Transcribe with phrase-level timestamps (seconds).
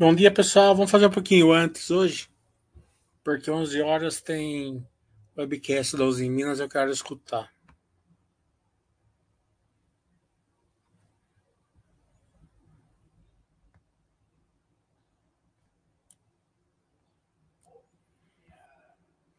[0.00, 0.76] Bom dia, pessoal.
[0.76, 2.28] Vamos fazer um pouquinho antes hoje,
[3.24, 4.86] porque 11 horas tem
[5.36, 7.52] webcast da Uzi Minas, eu quero escutar.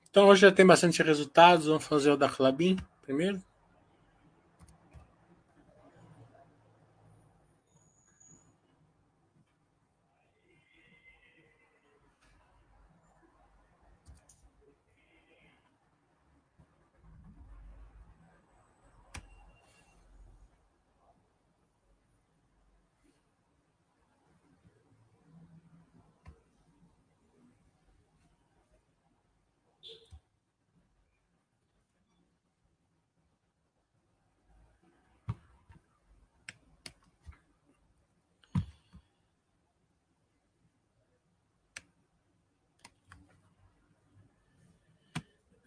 [0.09, 3.41] Então hoje já tem bastante resultados, vamos fazer o da Clabin primeiro.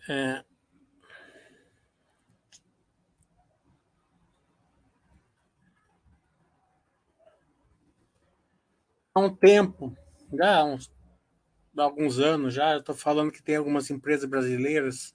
[0.09, 0.45] É...
[9.15, 9.97] Há um tempo,
[10.33, 10.91] já há uns
[11.77, 15.15] há alguns anos já, estou falando que tem algumas empresas brasileiras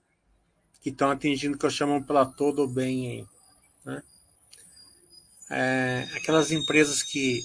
[0.82, 3.28] que estão atingindo o que eu chamo um platô do bem aí,
[3.86, 4.04] né?
[5.50, 7.42] É, aquelas empresas que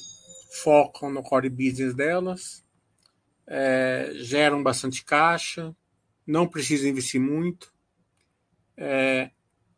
[0.63, 2.65] focam no core business delas,
[3.47, 5.75] é, geram bastante caixa,
[6.27, 7.73] não precisa investir muito.
[8.77, 9.31] É,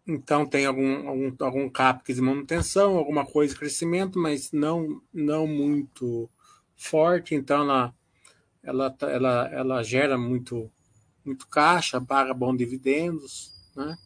[0.06, 5.46] então tem algum, algum, algum CAPEX de manutenção, alguma coisa de crescimento, mas não, não
[5.46, 6.30] muito
[6.76, 7.34] forte.
[7.34, 7.94] Então ela,
[8.62, 10.70] ela, ela, ela gera muito,
[11.24, 13.96] muito caixa, paga bons dividendos, né?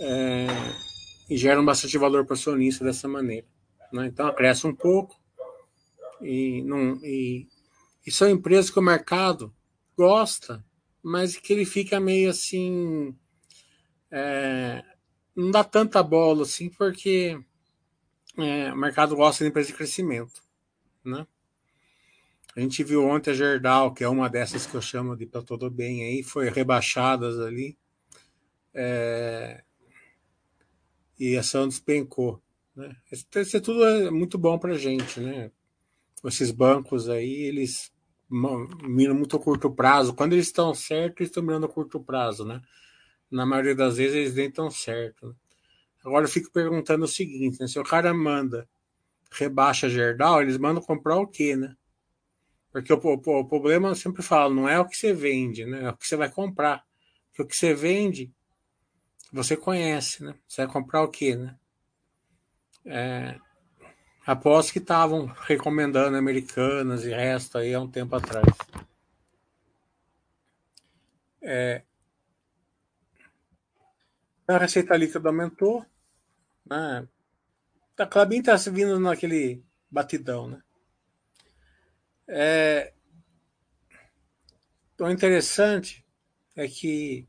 [0.00, 0.46] É,
[1.28, 3.46] e geram bastante valor para o acionista dessa maneira.
[3.92, 4.06] Né?
[4.06, 5.16] Então cresce um pouco
[6.20, 7.48] e, não, e,
[8.06, 9.52] e são empresas que o mercado
[9.96, 10.64] gosta
[11.08, 13.16] mas que ele fica meio assim.
[14.10, 14.84] É,
[15.34, 17.38] não dá tanta bola assim, porque
[18.36, 20.42] é, o mercado gosta de empresa de crescimento.
[21.04, 21.26] Né?
[22.54, 25.42] A gente viu ontem a Gerdau, que é uma dessas que eu chamo de para
[25.42, 27.76] todo bem aí, foi rebaixadas ali.
[28.74, 29.62] É,
[31.18, 32.42] e a ação despencou.
[32.76, 32.94] Né?
[33.10, 35.20] Isso tudo é muito bom para a gente.
[35.20, 35.50] Né?
[36.24, 37.92] Esses bancos aí, eles
[38.28, 40.14] miram muito a curto prazo.
[40.14, 42.60] Quando eles estão certos, eles estão mirando a curto prazo, né?
[43.30, 45.30] Na maioria das vezes eles nem estão certos.
[45.30, 45.34] Né?
[46.04, 47.66] Agora eu fico perguntando o seguinte, né?
[47.66, 48.68] Se o cara manda
[49.30, 51.76] rebaixa Gerdau, eles mandam comprar o quê, né?
[52.70, 55.84] Porque o, o, o, problema, eu sempre falo, não é o que você vende, né?
[55.84, 56.84] É o que você vai comprar.
[57.28, 58.32] Porque o que você vende,
[59.32, 60.34] você conhece, né?
[60.46, 61.56] Você vai comprar o quê, né?
[62.84, 63.38] É,
[64.28, 68.44] Após que estavam recomendando americanas e resto aí há um tempo atrás.
[71.40, 71.82] É,
[74.46, 75.82] a receita líquida aumentou.
[76.66, 77.08] Né?
[77.96, 80.46] A Clabin está vindo naquele batidão.
[80.46, 80.62] Né?
[82.28, 82.92] É,
[85.00, 86.04] o interessante
[86.54, 87.26] é que,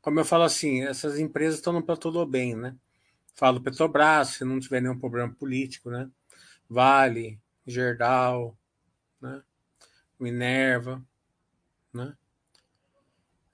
[0.00, 2.74] como eu falo assim, essas empresas estão no platô do bem, né?
[3.36, 6.10] Falo Petrobras, se não tiver nenhum problema político, né?
[6.68, 8.56] Vale, Gerdau,
[9.20, 9.42] né?
[10.18, 11.04] Minerva,
[11.92, 12.16] né?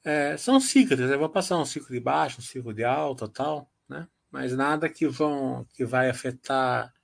[0.04, 3.70] É, são ciclos, eu vou passar um ciclo de baixo, um ciclo de alta, tal,
[3.88, 4.08] né?
[4.30, 6.94] Mas nada que vão que vai afetar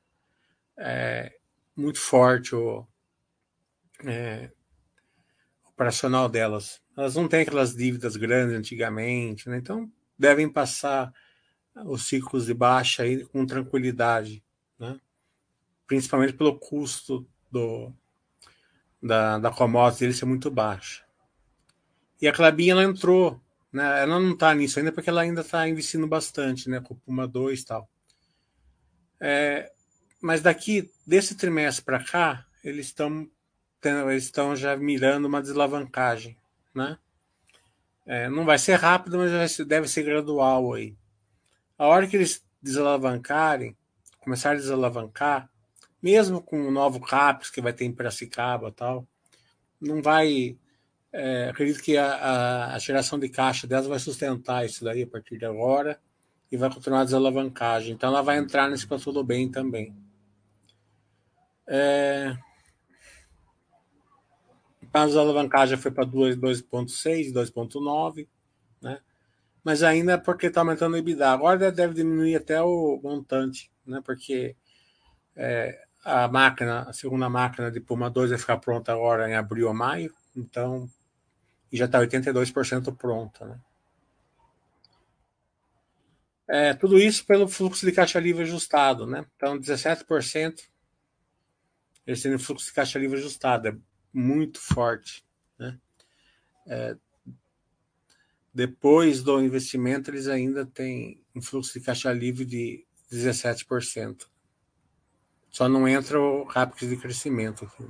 [0.77, 1.39] é,
[1.77, 2.87] muito forte o
[4.05, 4.51] é,
[5.67, 6.81] operacional delas.
[6.97, 9.57] Elas não têm aquelas dívidas grandes antigamente, né?
[9.59, 11.13] então devem passar
[11.87, 14.44] os ciclos de baixa aí com tranquilidade, né?
[15.87, 17.93] Principalmente pelo custo do,
[19.03, 21.05] da, da commodity dele ser muito baixa.
[22.21, 23.41] E a Clabin ela entrou,
[23.73, 24.03] né?
[24.03, 26.81] ela não está nisso ainda porque ela ainda está investindo bastante, né?
[26.81, 27.89] com Puma 2 e tal.
[29.21, 29.73] É,
[30.21, 33.29] mas daqui, desse trimestre para cá, eles estão
[34.17, 36.39] estão já mirando uma desalavancagem,
[36.75, 36.99] né?
[38.07, 40.97] É, não vai ser rápido, mas deve ser gradual aí.
[41.77, 43.77] A hora que eles desalavancarem,
[44.21, 45.51] começar a desalavancar,
[46.05, 49.09] mesmo com o novo CAPES que vai ter em Piracicaba tal,
[49.81, 50.55] não vai.
[51.11, 55.07] É, acredito que a, a, a, geração de caixa delas vai sustentar isso daí a
[55.07, 55.99] partir de agora
[56.53, 57.95] e vai continuar a desalavancagem.
[57.95, 59.97] Então ela vai entrar nesse para tudo bem também.
[61.67, 62.37] É,
[64.93, 68.29] a desalavancagem foi para 2,6, 2,9,
[68.83, 69.01] né?
[69.63, 71.31] Mas ainda é porque está aumentando o EBITDA.
[71.31, 74.03] Agora deve diminuir até o montante, né?
[74.05, 74.55] Porque
[75.35, 79.69] é, a máquina, a segunda máquina de Puma 2 vai ficar pronta agora em abril
[79.69, 80.89] ou maio, então
[81.73, 83.47] e já está 82% pronta.
[83.47, 83.61] Né?
[86.47, 89.07] É, tudo isso pelo fluxo de caixa livre ajustado.
[89.07, 89.27] Né?
[89.35, 90.69] Então, 17%
[92.07, 93.77] eles têm fluxo de caixa livre ajustado, é
[94.13, 95.25] muito forte.
[95.59, 95.79] Né?
[96.67, 96.97] É,
[98.53, 104.29] depois do investimento, eles ainda têm um fluxo de caixa livre de 17%.
[105.55, 107.89] Só não entra o rápido de crescimento aqui.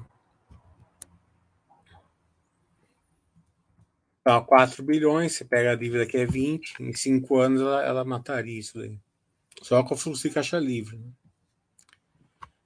[4.21, 8.05] Então, 4 bilhões, você pega a dívida que é 20, em 5 anos ela, ela
[8.05, 9.01] mataria isso daí.
[9.63, 10.99] Só com o fluxo de caixa livre.
[10.99, 11.11] Né?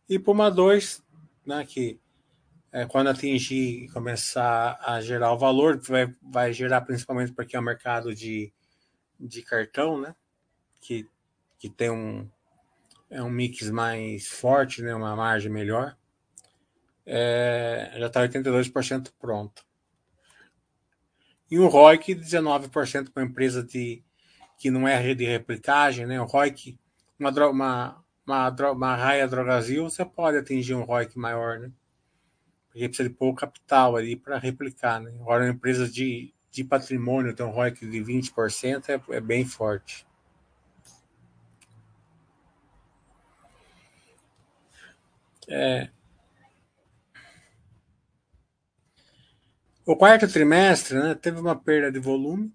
[0.09, 1.01] E Puma 2,
[1.47, 2.01] né, que
[2.73, 7.61] é, quando atingir e começar a gerar o valor, vai, vai gerar principalmente porque é
[7.61, 8.53] o um mercado de,
[9.21, 10.13] de cartão, né?
[10.81, 11.09] Que,
[11.57, 12.29] que tem um,
[13.11, 14.95] é um mix mais forte, né?
[14.95, 15.97] uma margem melhor.
[17.07, 19.67] É, já está 82% pronto.
[21.51, 24.03] E um ROIC 19% para uma empresa de,
[24.59, 26.21] que não é de replicagem, né?
[26.21, 26.79] O ROIC,
[27.19, 31.73] uma, uma, uma, uma raia Drogazil, você pode atingir um ROIC maior, né?
[32.69, 35.11] Porque precisa de pouco capital ali para replicar, né?
[35.21, 40.07] Agora, uma empresa de, de patrimônio tem um ROIC de 20%, é, é bem forte.
[45.49, 45.89] É.
[49.87, 52.55] O quarto trimestre né, teve uma perda de volume,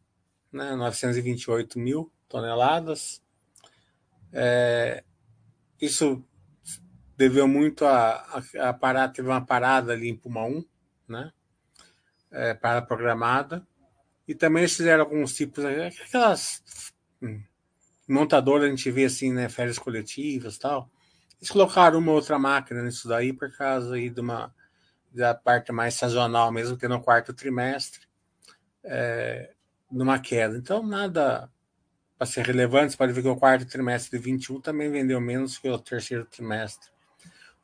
[0.51, 3.23] né, 928 mil toneladas.
[4.31, 5.03] É,
[5.81, 6.23] isso
[7.17, 10.63] deveu muito a, a, a parar, teve uma parada ali em Puma 1,
[11.07, 11.33] né?
[12.31, 13.65] É, para programada.
[14.27, 16.63] E também eles fizeram alguns tipos, aquelas
[17.21, 17.41] hum,
[18.07, 19.49] montadoras a gente vê assim, né?
[19.49, 20.89] Férias coletivas tal.
[21.43, 24.55] Eles colocaram uma outra máquina nisso daí por causa aí de uma
[25.13, 28.07] da parte mais sazonal mesmo, que no quarto trimestre,
[28.81, 29.53] é,
[29.91, 30.57] numa queda.
[30.57, 31.51] Então, nada
[32.17, 35.57] para ser relevante, você pode ver que o quarto trimestre de 21 também vendeu menos
[35.57, 36.89] que o terceiro trimestre.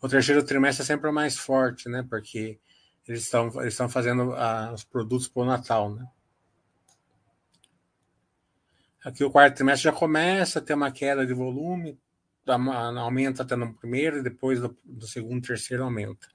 [0.01, 2.05] O terceiro trimestre é sempre o mais forte, né?
[2.09, 2.59] Porque
[3.07, 6.05] eles estão eles estão fazendo ah, os produtos para o Natal, né?
[9.05, 11.97] Aqui o quarto trimestre já começa a ter uma queda de volume,
[12.55, 16.27] aumenta até no primeiro, depois do, do segundo, terceiro aumenta.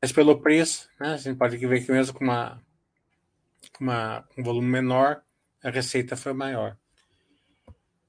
[0.00, 2.62] Mas pelo preço, né, a gente pode ver que mesmo com, uma,
[3.76, 5.22] com, uma, um volume menor,
[5.62, 6.76] a receita foi maior.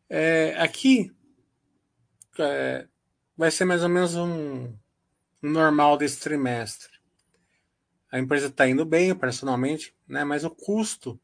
[0.08, 1.12] É, aqui
[2.38, 2.88] é,
[3.36, 4.66] vai ser mais ou menos um,
[5.42, 6.90] um normal desse trimestre.
[8.12, 11.20] A empresa está indo bem operacionalmente, né, mas o custo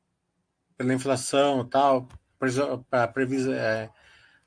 [0.77, 2.08] pela inflação e tal,
[2.91, 3.89] a, previsão, é,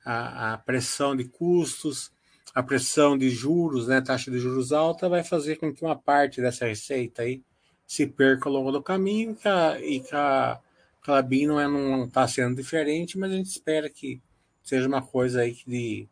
[0.05, 2.13] a, a pressão de custos,
[2.55, 6.41] a pressão de juros, né, taxa de juros alta, vai fazer com que uma parte
[6.41, 7.43] dessa receita aí
[7.87, 10.61] se perca ao longo do caminho que a, e que a
[11.03, 14.21] Clabin não está é, tá sendo diferente, mas a gente espera que
[14.63, 16.07] seja uma coisa aí de,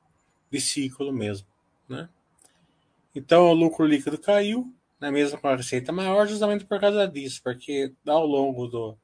[0.50, 1.46] de ciclo mesmo.
[1.88, 2.08] Né?
[3.14, 7.42] Então o lucro líquido caiu, né, mesmo com a receita maior, justamente por causa disso,
[7.42, 8.96] porque ao longo do,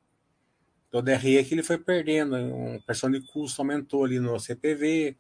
[0.93, 5.17] do DRE que ele foi perdendo, a pressão de custo aumentou ali no CPV,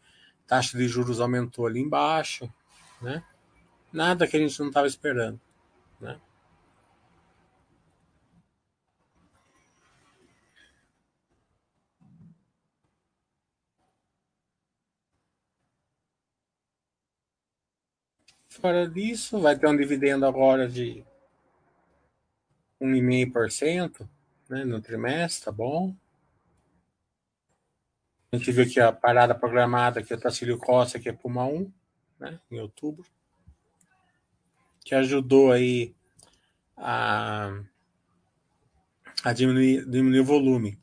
[0.47, 2.52] taxa de juros aumentou ali embaixo,
[3.00, 3.25] né?
[3.91, 5.41] Nada que a gente não estava esperando,
[5.99, 6.21] né?
[18.47, 21.02] Fora disso, vai ter um dividendo agora de
[22.81, 24.07] 1,5%
[24.52, 25.97] né, no trimestre, tá bom?
[28.30, 31.47] A gente viu que a parada programada, que é o Tacílio Costa, que é Puma
[31.47, 31.73] 1,
[32.21, 33.06] né, em outubro,
[34.85, 35.94] que ajudou aí
[36.76, 37.62] a,
[39.25, 40.78] a diminuir, diminuir o volume.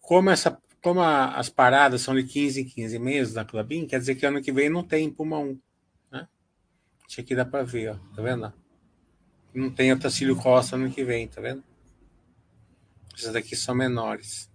[0.00, 4.00] Como, essa, como a, as paradas são de 15 em 15 meses da Clubin, quer
[4.00, 5.60] dizer que ano que vem não tem Puma 1.
[6.10, 6.28] Né?
[7.08, 8.52] Isso aqui dá para ver, ó, tá vendo?
[9.54, 11.62] Não tem o Tacílio Costa ano que vem, tá vendo?
[13.16, 14.50] Essas daqui são menores.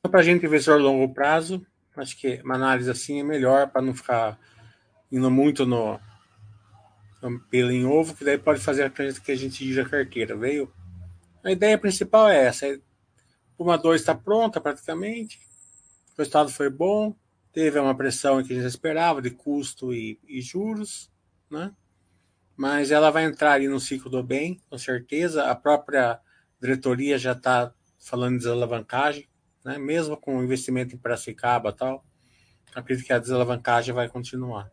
[0.00, 3.82] Para a gente investidor a longo prazo, acho que uma análise assim é melhor para
[3.82, 4.38] não ficar
[5.10, 6.00] indo muito no,
[7.20, 10.72] no pelo em ovo, que daí pode fazer que a gente gira a carteira, veio?
[11.42, 12.80] A ideia principal é essa.
[13.58, 15.38] Uma 2 está pronta praticamente,
[16.14, 17.14] o resultado foi bom,
[17.54, 21.08] teve uma pressão que a gente esperava de custo e, e juros,
[21.48, 21.72] né?
[22.56, 25.44] mas ela vai entrar ali no ciclo do bem, com certeza.
[25.44, 26.20] A própria
[26.60, 29.28] diretoria já está falando de desalavancagem,
[29.64, 29.78] né?
[29.78, 32.04] mesmo com o investimento em Piracicaba e tal.
[32.74, 34.70] Acredito que a desalavancagem vai continuar.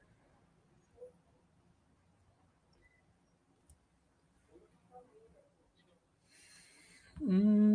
[7.21, 7.70] Hum.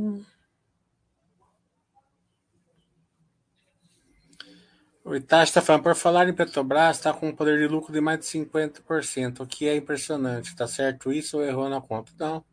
[5.07, 8.01] O Itachi está falando, por falar em Petrobras, está com um poder de lucro de
[8.01, 10.49] mais de 50%, o que é impressionante.
[10.49, 12.11] Está certo isso ou errou na conta?
[12.19, 12.45] Não.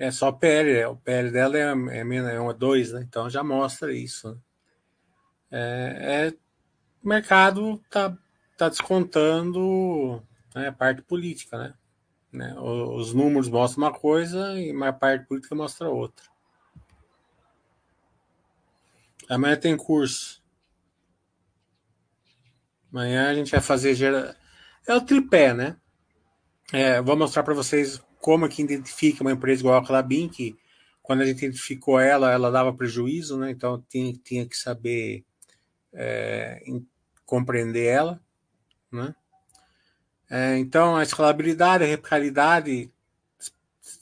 [0.00, 3.06] É só PL, o PL dela é, é, é 2, né?
[3.08, 4.36] então já mostra isso.
[5.48, 6.34] É, é
[7.00, 8.18] o mercado está
[8.58, 10.20] tá descontando
[10.56, 11.74] né, a parte política, né?
[12.32, 12.54] né?
[12.58, 16.26] Os números mostram uma coisa e a parte política mostra outra.
[19.28, 20.43] Amanhã tem curso.
[22.94, 23.92] Amanhã a gente vai fazer.
[23.96, 24.36] Gera...
[24.86, 25.76] É o tripé, né?
[26.72, 30.56] É, vou mostrar para vocês como que identifica uma empresa igual a Clabin, que
[31.02, 33.50] quando a gente identificou ela, ela dava prejuízo, né?
[33.50, 35.24] Então tinha, tinha que saber
[35.92, 36.62] é,
[37.26, 38.20] compreender ela,
[38.92, 39.12] né?
[40.30, 42.92] É, então a escalabilidade, a replicabilidade,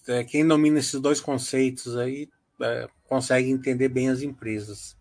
[0.06, 2.28] é, quem domina esses dois conceitos aí
[2.60, 5.00] é, consegue entender bem as empresas.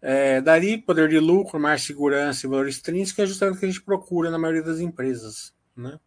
[0.00, 3.68] É, daí, poder de lucro, mais segurança e valor extrínseco é justamente o que a
[3.68, 5.52] gente procura na maioria das empresas.
[5.76, 5.98] Né?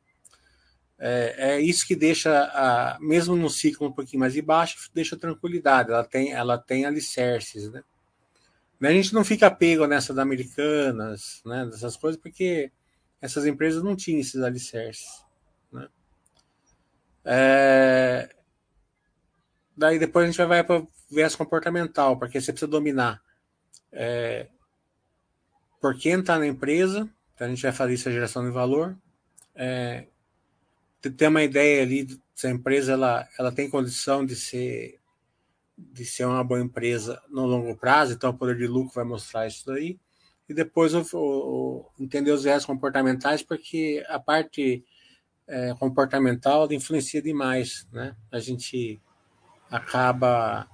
[0.97, 5.17] É, é isso que deixa, a, mesmo no ciclo um pouquinho mais de baixo, deixa
[5.17, 7.69] tranquilidade, ela tem, ela tem alicerces.
[7.69, 7.83] Né?
[8.81, 12.71] A gente não fica pego nessa da Americanas, né, dessas coisas, porque
[13.21, 15.25] essas empresas não tinham esses alicerces.
[15.71, 15.87] Né?
[17.25, 18.35] É...
[19.75, 23.21] Daí depois a gente vai para viés comportamental, porque você precisa dominar
[23.91, 24.47] é,
[25.79, 28.97] por quem está na empresa, então a gente vai fazer essa geração de valor,
[29.55, 30.07] é,
[31.01, 34.99] ter uma ideia ali se a empresa ela, ela tem condição de ser
[35.77, 39.47] de ser uma boa empresa no longo prazo, então o poder de lucro vai mostrar
[39.47, 39.99] isso daí.
[40.47, 44.85] E depois o, o, entender os viés comportamentais, porque a parte
[45.47, 48.15] é, comportamental influencia demais, né?
[48.31, 49.01] A gente
[49.71, 50.67] acaba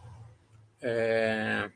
[0.82, 1.70] é,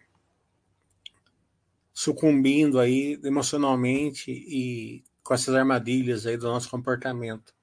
[2.01, 7.53] sucumbindo aí emocionalmente e com essas armadilhas aí do nosso comportamento.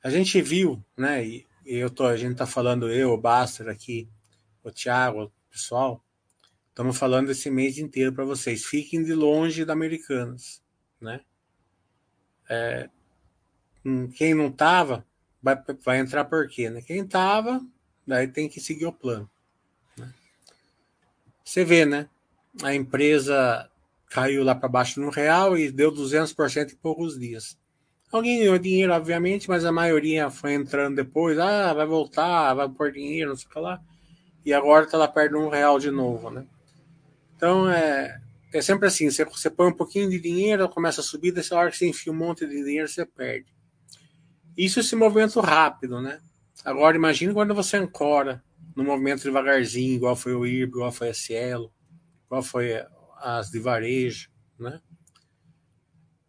[0.00, 1.26] A gente viu, né?
[1.26, 4.08] E eu tô, a gente tá falando eu, o Baster aqui,
[4.62, 6.00] o Thiago, o pessoal,
[6.68, 8.64] estamos falando esse mês inteiro para vocês.
[8.64, 10.62] Fiquem de longe da Americanas,
[11.00, 11.20] né?
[12.48, 12.88] É,
[13.84, 15.04] hum, quem não tava
[15.42, 16.80] vai, vai entrar por quê, né?
[16.80, 17.60] Quem tava,
[18.06, 19.28] daí tem que seguir o plano.
[19.98, 20.14] Né?
[21.44, 22.08] Você vê, né?
[22.62, 23.68] A empresa
[24.10, 27.58] caiu lá para baixo no real e deu 200% em poucos dias.
[28.12, 31.36] Alguém ganhou dinheiro, obviamente, mas a maioria foi entrando depois.
[31.36, 33.80] Ah, vai voltar, vai pôr dinheiro, não sei o que lá.
[34.44, 36.46] E agora está lá perto de um real de novo, né?
[37.36, 38.20] Então, é,
[38.52, 39.10] é sempre assim.
[39.10, 42.12] Você, você põe um pouquinho de dinheiro, começa a subir, dessa hora que você enfia
[42.12, 43.52] um monte de dinheiro, você perde.
[44.56, 46.20] Isso é esse movimento rápido, né?
[46.64, 48.44] Agora, imagine quando você ancora
[48.76, 51.72] no movimento devagarzinho, igual foi o IRB, igual foi a Cielo
[52.28, 52.84] qual foi
[53.18, 54.80] as de varejo, né?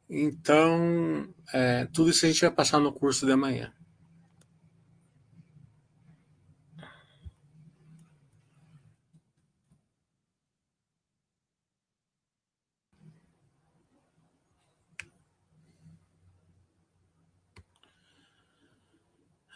[0.09, 3.73] Então, é, tudo isso a gente vai passar no curso de amanhã.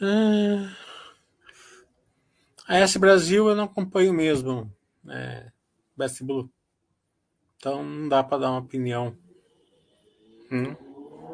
[0.01, 0.69] É...
[2.67, 4.73] A S Brasil eu não acompanho mesmo.
[5.09, 5.51] É,
[5.99, 6.49] Best Blue.
[7.57, 9.15] Então não dá para dar uma opinião.
[10.49, 10.75] Hum.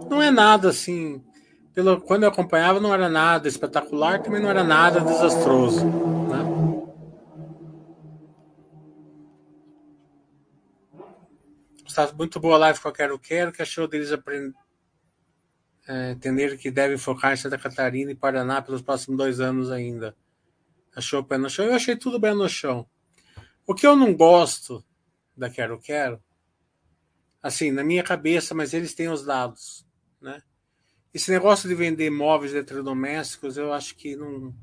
[0.10, 1.24] Não é nada assim.
[1.72, 5.86] Pelo, quando eu acompanhava, não era nada espetacular, também não era nada desastroso.
[5.86, 6.46] Né?
[11.86, 14.54] Está muito boa a live com a Quero Quero, que achou deles aprender,
[15.88, 20.16] é, entender que devem focar em Santa Catarina e Paraná pelos próximos dois anos ainda.
[20.96, 21.66] Achou o pé no chão?
[21.66, 22.88] Eu achei tudo bem no chão.
[23.68, 24.84] O que eu não gosto
[25.36, 26.22] da Quero Quero,
[27.42, 29.86] assim, na minha cabeça, mas eles têm os dados,
[30.22, 30.42] né?
[31.14, 34.54] Esse negócio de vender móveis eletrodomésticos, eu acho que não,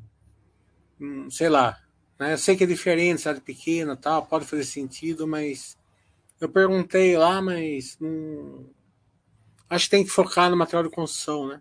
[0.99, 1.83] não sei lá,
[2.19, 2.35] né?
[2.35, 5.77] Eu sei que é diferente, cidade pequena, tal, pode fazer sentido, mas
[6.41, 8.71] eu perguntei lá, mas não,
[9.69, 11.61] acho que tem que focar no material de construção, né?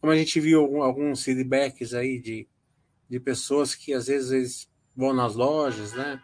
[0.00, 2.48] Como a gente viu alguns feedbacks aí de,
[3.10, 6.22] de pessoas que às vezes vão nas lojas, né?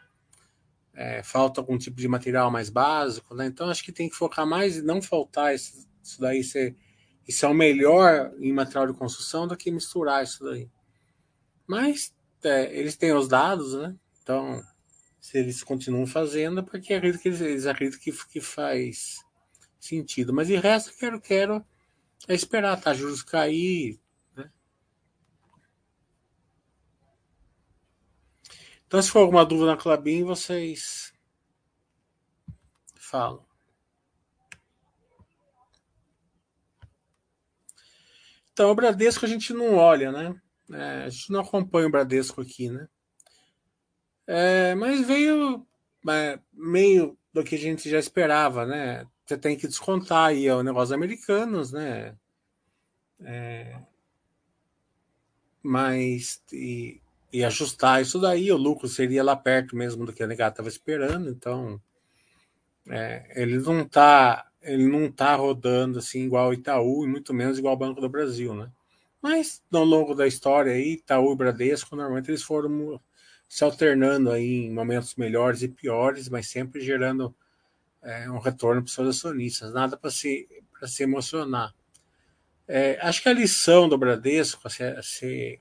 [0.94, 3.46] É, falta algum tipo de material mais básico, né?
[3.46, 6.76] Então acho que tem que focar mais e não faltar isso, isso daí ser
[7.26, 10.68] e são melhor em material de construção do que misturar isso daí.
[11.66, 13.94] Mas é, eles têm os dados, né?
[14.22, 14.62] Então,
[15.18, 19.24] se eles continuam fazendo, é porque acredito que eles, eles acreditam que, que faz
[19.80, 20.34] sentido.
[20.34, 21.64] Mas de resto, quero, quero
[22.28, 22.92] é esperar, tá?
[22.92, 23.98] Juros cair.
[28.94, 31.12] Então, se for alguma dúvida na Clabin, vocês
[32.94, 33.44] falam.
[38.52, 40.40] Então, o Bradesco a gente não olha, né?
[40.70, 42.86] É, a gente não acompanha o Bradesco aqui, né?
[44.28, 45.66] É, mas veio
[46.08, 49.04] é, meio do que a gente já esperava, né?
[49.26, 52.16] Você tem que descontar aí o negócio americanos, né?
[53.24, 53.76] É,
[55.60, 57.02] mas e,
[57.34, 60.68] e, ajustar isso daí, o lucro seria lá perto mesmo do que a negada estava
[60.68, 61.80] esperando, então
[62.88, 67.58] é, ele não está ele não tá rodando assim igual o Itaú e muito menos
[67.58, 68.70] igual o Banco do Brasil, né?
[69.20, 73.00] Mas ao longo da história aí, Itaú e Bradesco, normalmente eles foram
[73.48, 77.34] se alternando aí em momentos melhores e piores, mas sempre gerando
[78.02, 79.72] é, um retorno para os seus acionistas.
[79.72, 80.48] Nada para se,
[80.86, 81.74] se emocionar.
[82.66, 85.60] É, acho que a lição do Bradesco a ser, a ser,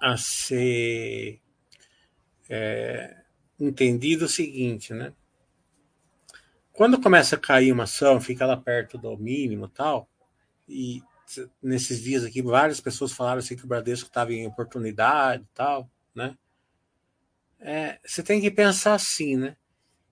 [0.00, 1.40] a ser
[2.48, 3.16] é,
[3.58, 5.12] entendido o seguinte, né?
[6.72, 10.08] Quando começa a cair uma ação, fica lá perto do mínimo tal,
[10.68, 11.02] e
[11.62, 16.36] nesses dias aqui várias pessoas falaram assim que o Bradesco estava em oportunidade tal, né?
[17.58, 19.56] É, você tem que pensar assim, né?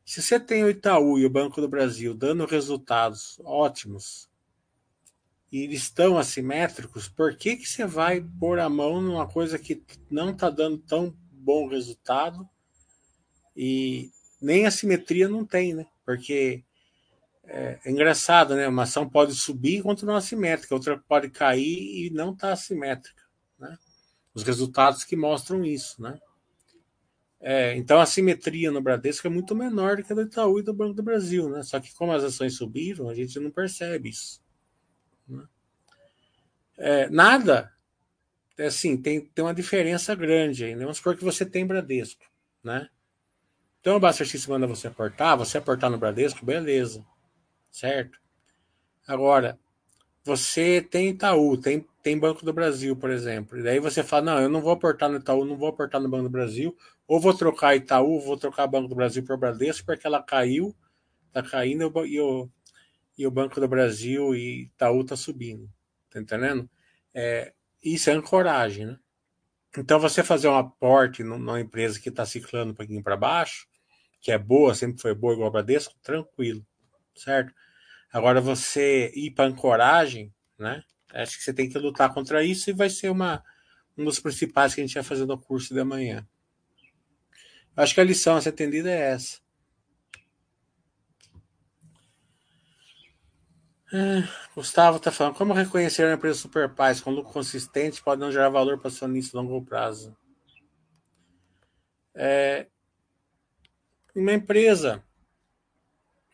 [0.05, 4.29] Se você tem o Itaú e o Banco do Brasil dando resultados ótimos
[5.55, 9.85] e eles estão assimétricos, por que, que você vai pôr a mão numa coisa que
[10.11, 12.45] não está dando tão bom resultado
[13.57, 14.11] e
[14.43, 15.87] nem assimetria não tem, né?
[16.05, 16.65] Porque
[17.45, 18.67] é, é engraçado, né?
[18.67, 23.23] Uma ação pode subir e continuar assimétrica, outra pode cair e não está assimétrica,
[23.57, 23.79] né?
[24.35, 26.19] Os resultados que mostram isso, né?
[27.39, 30.65] É, então a simetria no Bradesco é muito menor do que a do Itaú e
[30.65, 31.63] do Banco do Brasil, né?
[31.63, 34.43] Só que como as ações subiram, a gente não percebe isso.
[36.77, 37.73] É, nada,
[38.59, 40.75] é assim, tem, tem uma diferença grande aí.
[40.75, 40.83] Né?
[40.83, 42.25] Vamos supor que você tem Bradesco,
[42.63, 42.89] né?
[43.81, 47.05] Então o Buster X manda você aportar, você aportar no Bradesco, beleza,
[47.71, 48.19] certo?
[49.07, 49.59] Agora,
[50.25, 53.59] você tem Itaú, tem, tem Banco do Brasil, por exemplo.
[53.59, 56.09] E daí você fala, não, eu não vou aportar no Itaú, não vou aportar no
[56.09, 56.75] Banco do Brasil,
[57.07, 60.75] ou vou trocar Itaú, vou trocar Banco do Brasil para Bradesco, porque ela caiu,
[61.29, 62.49] está caindo e o,
[63.19, 65.69] e o Banco do Brasil e Itaú está subindo.
[66.15, 66.71] Tá entendendo?
[67.13, 68.99] É, isso é ancoragem, né?
[69.77, 73.67] Então, você fazer um aporte numa empresa que está ciclando um pouquinho para baixo,
[74.21, 76.65] que é boa, sempre foi boa igual a Bradesco, tranquilo,
[77.17, 77.53] certo?
[78.13, 80.85] Agora, você ir para ancoragem, né?
[81.13, 83.43] Acho que você tem que lutar contra isso e vai ser uma,
[83.99, 86.25] um dos principais que a gente vai fazer no curso de amanhã.
[87.77, 89.39] Acho que a lição a ser atendida é essa.
[93.93, 94.23] É,
[94.55, 98.49] Gustavo está falando, como reconhecer uma empresa super paz com lucro consistente pode não gerar
[98.49, 100.17] valor para acionista a longo prazo?
[102.15, 102.67] É,
[104.15, 105.05] uma empresa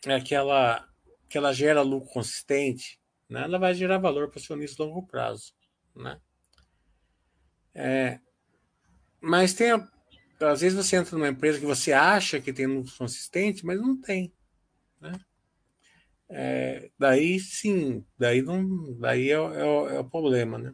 [0.06, 0.88] é que ela,
[1.28, 5.52] que ela gera lucro consistente, né, ela vai gerar valor para acionista a longo prazo.
[5.94, 6.20] Né?
[7.74, 8.20] É,
[9.20, 9.72] mas tem
[10.40, 14.00] às vezes você entra numa empresa que você acha que tem lucro consistente, mas não
[14.00, 14.32] tem.
[14.98, 15.12] Né?
[16.32, 20.72] É, daí sim, daí não, daí é, é, é, o problema, né?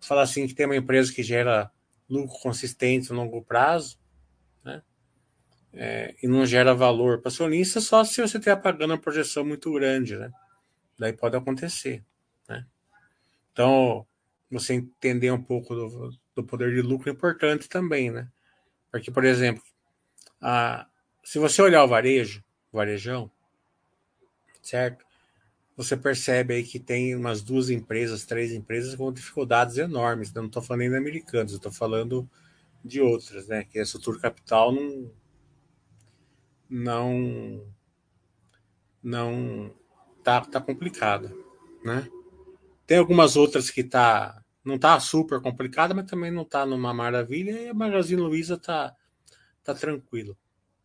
[0.00, 1.70] Falar assim que tem uma empresa que gera
[2.08, 3.98] lucro consistente no longo prazo,
[4.64, 4.82] né?
[5.74, 9.70] É, e não gera valor para acionista só se você estiver pagando uma projeção muito
[9.74, 10.32] grande, né?
[10.98, 12.02] Daí pode acontecer,
[12.48, 12.66] né?
[13.52, 14.06] Então,
[14.50, 18.26] você entender um pouco do, do poder de lucro é importante também, né?
[18.90, 19.62] Porque, por exemplo,
[20.40, 20.86] a,
[21.22, 23.30] se você olhar o varejo, o varejão,
[24.70, 25.04] certo?
[25.76, 30.34] Você percebe aí que tem umas duas empresas, três empresas com dificuldades enormes.
[30.34, 32.28] Eu não estou falando de americanos, estou falando
[32.84, 33.64] de outras, né?
[33.64, 35.10] Que a estrutura capital não
[36.68, 37.66] não
[39.02, 39.74] não
[40.22, 41.34] tá, tá complicada,
[41.84, 42.08] né?
[42.86, 47.52] Tem algumas outras que tá não tá super complicada, mas também não tá numa maravilha,
[47.52, 48.94] e a Magazine Luiza tá,
[49.64, 50.36] tá tranquilo,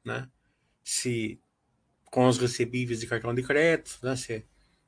[0.04, 0.30] né?
[0.84, 1.40] Se
[2.16, 4.16] com os recebíveis de cartão de crédito, né?
[4.16, 4.42] Se,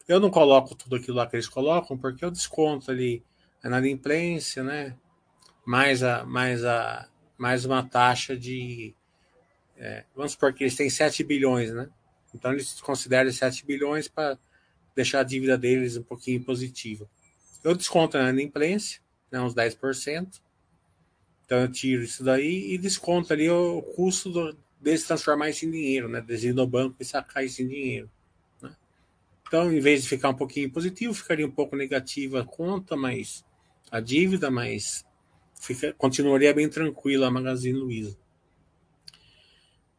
[0.07, 3.21] eu não coloco tudo aquilo lá que eles colocam, porque eu desconto ali
[3.61, 4.95] a inadimplência, né?
[5.65, 7.05] Mais, a, mais, a,
[7.37, 8.95] mais uma taxa de.
[9.75, 11.89] É, vamos supor que eles têm 7 bilhões, né?
[12.33, 14.39] Então eles consideram 7 bilhões para
[14.95, 17.09] deixar a dívida deles um pouquinho positiva.
[17.61, 20.41] Eu desconto na inadimplência, né, uns 10%.
[21.45, 25.71] Então eu tiro isso daí e desconto ali o custo do, deles transformar isso em
[25.71, 26.21] dinheiro, né?
[26.21, 28.09] Deles ir no banco e sacar isso em dinheiro.
[28.61, 28.75] Né?
[29.47, 33.45] Então, em vez de ficar um pouquinho positivo, ficaria um pouco negativa a conta, mas
[33.91, 35.05] a dívida, mas
[35.59, 38.17] fica, continuaria bem tranquila a Magazine Luiza.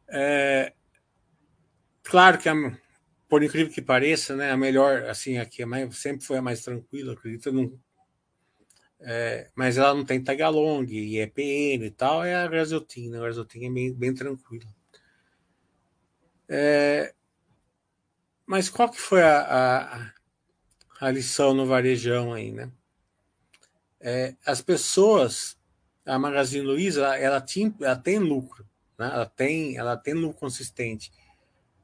[0.07, 0.73] É,
[2.03, 2.53] claro que, a,
[3.27, 7.13] por incrível que pareça, né, a melhor, assim, aqui mais, sempre foi a mais tranquila,
[7.13, 7.79] acredito, não,
[9.01, 13.17] é, mas ela não tem tagalong e EPN e tal, é a Grazotin, né?
[13.17, 14.67] A Grazotin é bem, bem tranquila.
[16.47, 17.13] É,
[18.45, 20.11] mas qual que foi a, a,
[20.99, 22.69] a, lição no varejão aí, né?
[24.01, 25.57] É, as pessoas,
[26.05, 28.65] a Magazine Luiza, ela, ela, tinha, ela tem lucro,
[28.97, 29.09] né?
[29.13, 31.11] ela, tem, ela tem lucro consistente.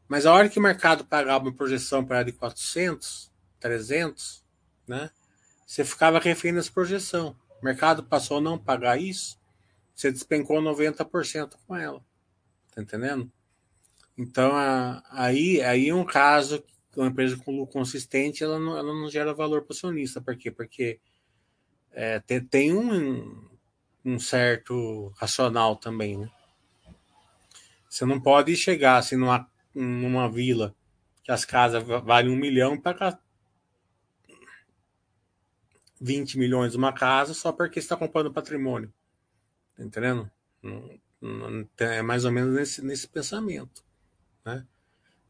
[0.07, 4.43] Mas a hora que o mercado pagava uma projeção para de 400, 300,
[4.87, 5.09] né?
[5.65, 7.35] Você ficava refém das projeção.
[7.61, 9.39] O mercado passou a não pagar isso,
[9.93, 12.03] você despencou 90% com ela.
[12.73, 13.31] Tá entendendo?
[14.17, 14.51] Então,
[15.09, 16.63] aí, aí é um caso
[16.97, 20.21] uma empresa com lucro consistente ela não, ela não gera valor para o acionista.
[20.21, 20.51] Por quê?
[20.51, 20.99] Porque
[21.91, 23.49] é, tem, tem um,
[24.03, 26.29] um certo racional também, né?
[27.89, 30.75] Você não pode chegar assim numa, numa vila
[31.23, 33.17] que as casas valem um milhão para
[35.99, 38.93] 20 milhões uma casa só porque está comprando patrimônio.
[39.75, 40.29] Tá entendendo?
[41.77, 43.83] É mais ou menos nesse, nesse pensamento.
[44.43, 44.65] Né?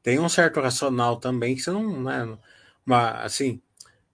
[0.01, 2.03] Tem um certo racional também que você não.
[2.03, 2.37] Né,
[2.85, 3.61] uma, assim,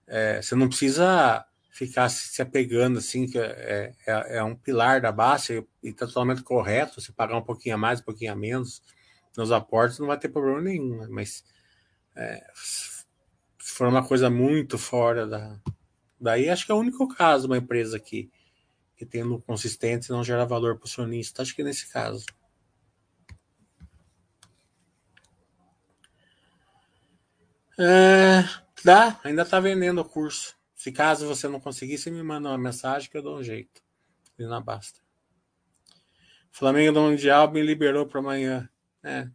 [0.08, 5.12] é, você não precisa ficar se apegando assim, que é, é, é um pilar da
[5.12, 7.02] base e está totalmente correto.
[7.02, 8.82] Se pagar um pouquinho a mais, um pouquinho a menos
[9.36, 10.98] nos aportes, não vai ter problema nenhum.
[10.98, 11.08] Né?
[11.10, 11.44] Mas
[12.16, 13.04] é, se
[13.58, 15.58] for uma coisa muito fora da.
[16.22, 18.32] Daí acho que é o único caso uma empresa que,
[18.96, 21.42] que tem lucro consistente e não gera valor para o acionista.
[21.42, 22.26] Acho que é nesse caso.
[27.80, 28.44] É,
[28.84, 30.56] dá, ainda está vendendo o curso.
[30.76, 33.82] Se caso você não conseguir, me manda uma mensagem que eu dou um jeito.
[34.38, 35.00] E não basta.
[36.52, 38.70] Flamengo do Mundial me liberou para amanhã.
[39.04, 39.28] É.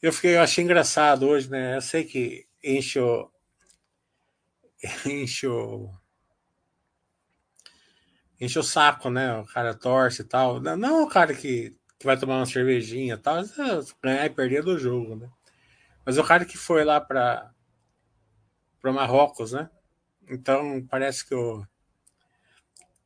[0.00, 1.76] Eu fiquei, eu achei engraçado hoje, né?
[1.76, 3.30] Eu sei que enche o.
[5.06, 5.90] Enche o.
[8.40, 9.38] Enche o saco, né?
[9.38, 10.60] O cara torce e tal.
[10.60, 13.42] Não o cara que, que vai tomar uma cervejinha e tal.
[14.02, 15.30] Ganhar e perder do jogo, né?
[16.04, 17.52] Mas o cara que foi lá para
[18.80, 19.70] para Marrocos, né?
[20.28, 21.64] Então parece que o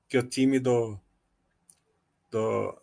[0.08, 0.98] que o time do
[2.30, 2.82] do,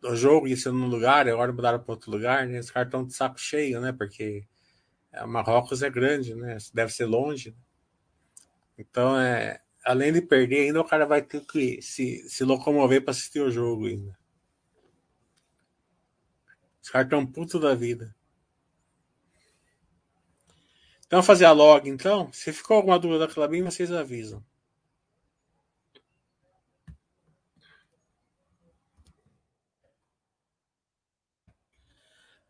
[0.00, 2.58] do jogo ia ser num lugar, agora mudaram para outro lugar, né?
[2.58, 3.92] Os caras estão de saco cheio, né?
[3.92, 4.46] Porque
[5.12, 6.56] é, Marrocos é grande, né?
[6.72, 7.50] Deve ser longe.
[7.50, 7.56] Né?
[8.78, 13.12] Então é além de perder, ainda o cara vai ter que se, se locomover para
[13.12, 14.18] assistir o jogo ainda.
[16.82, 18.14] Os caras estão putos da vida.
[21.06, 22.32] Então, fazer a log, então.
[22.32, 24.44] Se ficou alguma dúvida da Clabin, vocês avisam.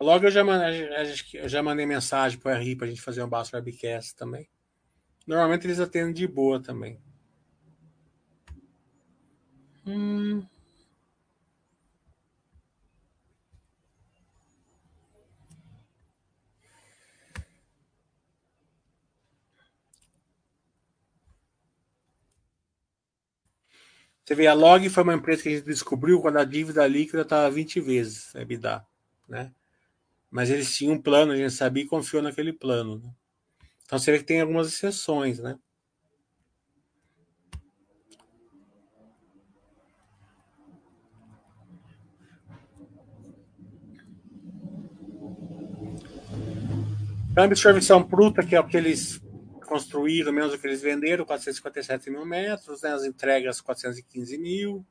[0.02, 0.88] Logo eu já mandei,
[1.34, 4.48] eu já mandei mensagem para o RI para a gente fazer um Basso Webcast também.
[5.26, 6.98] Normalmente eles atendem de boa também.
[9.86, 10.46] Hum.
[24.24, 27.22] Você vê, a Log foi uma empresa que a gente descobriu quando a dívida líquida
[27.22, 28.86] estava 20 vezes a EBITDA,
[29.28, 29.52] né?
[30.30, 32.98] Mas eles tinham um plano, a gente sabia e confiou naquele plano.
[32.98, 33.10] Né?
[33.84, 35.58] Então vê que tem algumas exceções, né?
[47.34, 49.20] Câmbio de servição bruta, que é o que eles
[49.66, 52.92] construíram menos do que eles venderam, 457 mil metros, né?
[52.92, 54.84] as entregas 415 mil,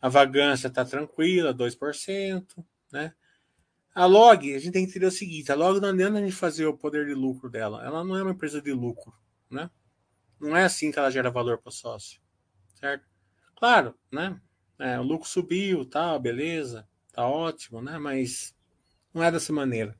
[0.00, 3.14] a vagância está tranquila, 2%, né?
[3.94, 6.34] A Log, a gente tem que entender o seguinte, a Log não adianta a gente
[6.34, 9.14] fazer o poder de lucro dela, ela não é uma empresa de lucro,
[9.48, 9.70] né?
[10.40, 12.20] Não é assim que ela gera valor para o sócio,
[12.74, 13.06] certo?
[13.56, 14.40] Claro, né?
[14.78, 17.96] É, o lucro subiu, tal, beleza, tá ótimo, né?
[17.98, 18.54] Mas
[19.12, 19.96] não é dessa maneira.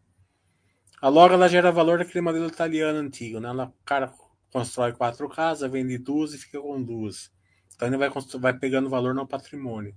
[1.01, 3.49] A loga ela gera valor daquele modelo italiano antigo, né?
[3.49, 4.13] Ela, cara
[4.51, 7.33] constrói quatro casas, vende duas e fica com duas.
[7.75, 9.97] Então ele vai, vai pegando valor no patrimônio.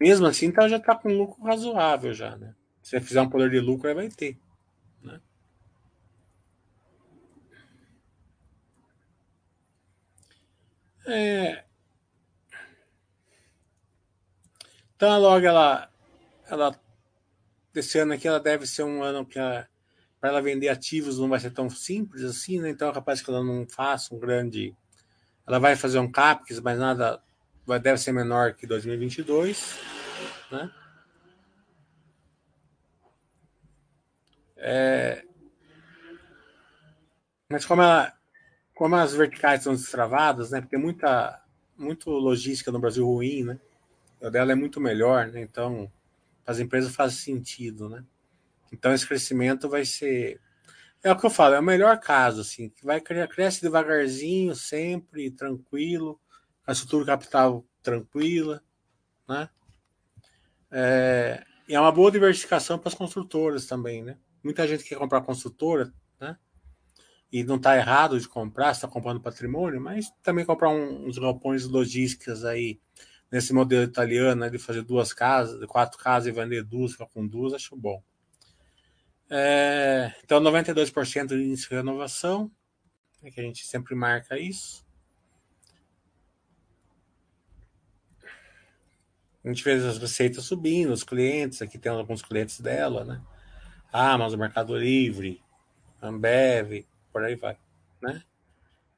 [0.00, 2.54] Mesmo assim, então já está com lucro razoável já, né?
[2.82, 4.38] Se você fizer um poder de lucro, aí vai ter.
[5.02, 5.20] Né?
[11.06, 11.64] É...
[14.96, 15.90] Então a ela,
[16.48, 16.80] ela
[17.74, 21.40] esse ano aqui ela deve ser um ano que para ela vender ativos não vai
[21.40, 22.70] ser tão simples assim, né?
[22.70, 24.74] Então é capaz que ela não faça um grande.
[25.46, 27.22] Ela vai fazer um CAPEX, mas nada
[27.70, 29.78] vai, deve ser menor que 2022,
[30.50, 30.72] né?
[34.56, 35.24] É...
[37.48, 38.12] Mas como, ela,
[38.74, 40.60] como as verticais são destravadas, né?
[40.60, 41.40] Porque muita
[41.76, 43.60] muito logística no Brasil ruim, né?
[44.20, 45.40] O dela é muito melhor, né?
[45.40, 45.90] Então,
[46.44, 48.04] as empresas faz sentido, né?
[48.72, 50.40] Então, esse crescimento vai ser.
[51.04, 55.30] É o que eu falo, é o melhor caso, assim, que vai cresce devagarzinho, sempre,
[55.30, 56.20] tranquilo,
[56.66, 58.62] a estrutura capital tranquila,
[59.28, 59.48] né?
[60.70, 64.18] É, e é uma boa diversificação para as construtoras também, né?
[64.42, 66.36] Muita gente quer comprar construtora, né?
[67.32, 71.66] E não está errado de comprar, está comprando patrimônio, mas também comprar um, uns galpões
[71.66, 72.80] logísticas aí
[73.30, 77.26] nesse modelo italiano né, de fazer duas casas, quatro casas e vender duas, ficar com
[77.26, 78.02] duas, acho bom.
[79.28, 82.50] É, então, 92% de índice de renovação,
[83.22, 84.84] é que a gente sempre marca isso.
[89.44, 93.20] A gente fez as receitas subindo, os clientes, aqui tem alguns clientes dela, né?
[93.92, 95.42] Amazon, Mercado Livre,
[96.00, 97.56] Ambev, por aí vai,
[98.02, 98.22] né?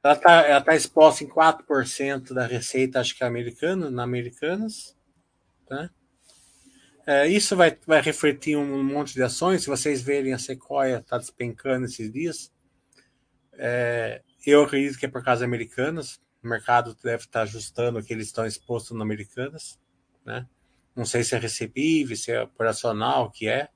[0.03, 4.97] Ela está ela tá exposta em 4% da receita, acho que é americana, na Americanas.
[5.65, 5.89] Tá?
[7.07, 9.61] É, isso vai, vai refletir um monte de ações.
[9.61, 12.51] Se vocês verem, a Sequoia está despencando esses dias.
[13.53, 16.19] É, eu acredito que é por causa Americanas.
[16.43, 19.79] O mercado deve estar ajustando que eles estão expostos na Americanas.
[20.25, 20.47] Né?
[20.95, 23.69] Não sei se é recebível, se é operacional, o que é.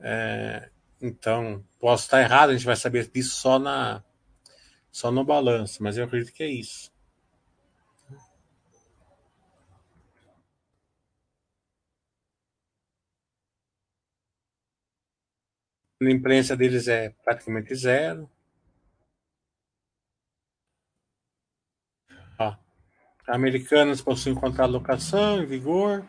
[0.00, 0.70] é.
[1.00, 4.02] Então, posso estar errado, a gente vai saber disso só na,
[4.90, 6.92] só no balanço, mas eu acredito que é isso.
[16.00, 18.30] A imprensa deles é praticamente zero.
[22.38, 22.56] Ó,
[23.26, 26.04] Americanas possuem contrato de locação em vigor,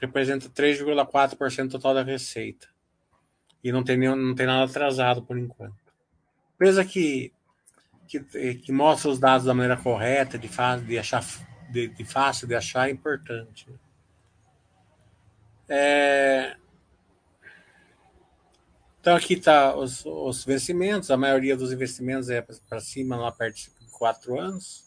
[0.00, 2.68] representa 3,4% total da receita.
[3.62, 5.74] E não tem, nenhum, não tem nada atrasado por enquanto.
[6.54, 7.32] Empresa que
[8.06, 11.24] que, que mostra os dados da maneira correta, de fácil de achar,
[11.70, 13.66] de, de fácil de achar, é importante.
[15.68, 16.56] É...
[19.00, 23.56] Então aqui está os, os vencimentos, a maioria dos investimentos é para cima, lá perto
[23.56, 24.84] de quatro anos.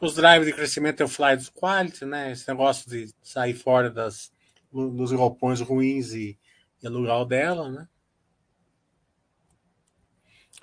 [0.00, 2.32] Os drivers de crescimento é o fly dos quality, né?
[2.32, 4.32] Esse negócio de sair fora das,
[4.70, 6.38] dos galpões ruins e,
[6.82, 7.88] e alugar o dela, né?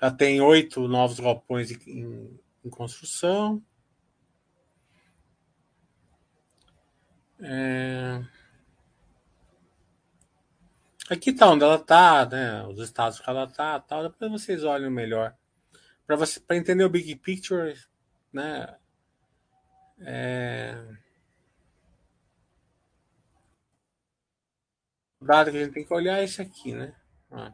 [0.00, 3.62] Já tem oito novos galpões em, em construção.
[7.40, 8.24] É...
[11.10, 12.64] Aqui está onde ela está, né?
[12.66, 14.04] Os estados que ela está, tal.
[14.04, 15.36] Depois vocês olhem melhor
[16.06, 17.74] para você para entender o big picture,
[18.32, 18.76] né?
[20.00, 20.76] É...
[25.20, 26.94] O dado que a gente tem que olhar é esse aqui, né?
[27.30, 27.52] Ah.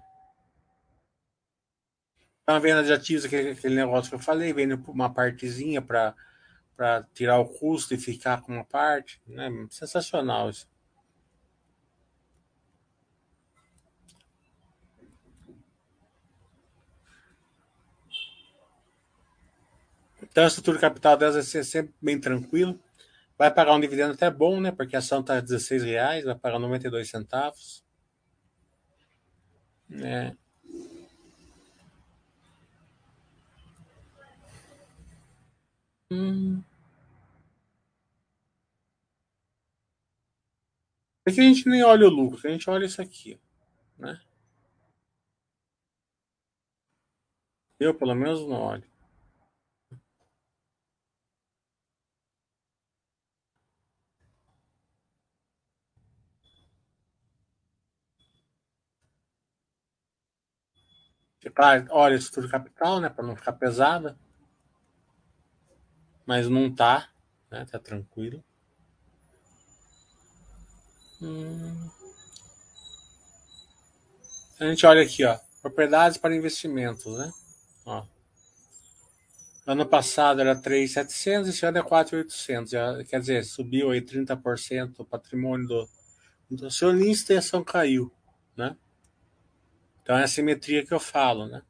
[2.45, 6.15] Tá venda de ativos, aquele, aquele negócio que eu falei, vendo uma partezinha para
[7.15, 9.49] tirar o custo e ficar com uma parte, né?
[9.71, 10.70] Sensacional isso.
[20.31, 22.79] Então a estrutura capital delas vai ser sempre bem tranquilo.
[23.37, 24.71] Vai pagar um dividendo até bom, né?
[24.71, 27.85] Porque a ação está a 16 reais, vai pagar 92 centavos.
[29.93, 30.33] É.
[36.11, 36.63] Hum.
[41.27, 43.39] É que a gente nem olha o lucro, a gente olha isso aqui,
[43.99, 44.21] né?
[47.79, 48.90] Eu, pelo menos, não olho.
[61.49, 64.19] Claro, olha estrutura capital, né, para não ficar pesada.
[66.27, 67.09] Mas não tá,
[67.51, 68.45] né, tá tranquilo.
[71.23, 71.91] Hum.
[74.59, 77.33] A gente olha aqui, ó, propriedades para investimentos, né?
[77.87, 78.05] Ó.
[79.67, 83.07] Ano passado era 3.700, esse ano é 4.800.
[83.07, 85.89] Quer dizer, subiu aí 30% o patrimônio do,
[86.51, 88.13] do acionista e a ação caiu,
[88.57, 88.77] né?
[90.11, 91.63] Então é a simetria que eu falo, né?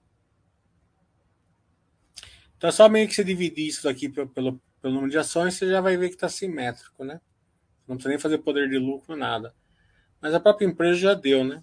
[2.56, 5.52] Então é só meio que você dividir isso daqui pelo, pelo, pelo número de ações,
[5.52, 7.20] você já vai ver que está simétrico, né?
[7.86, 9.54] Não precisa nem fazer poder de lucro, nada.
[10.22, 11.62] Mas a própria empresa já deu, né?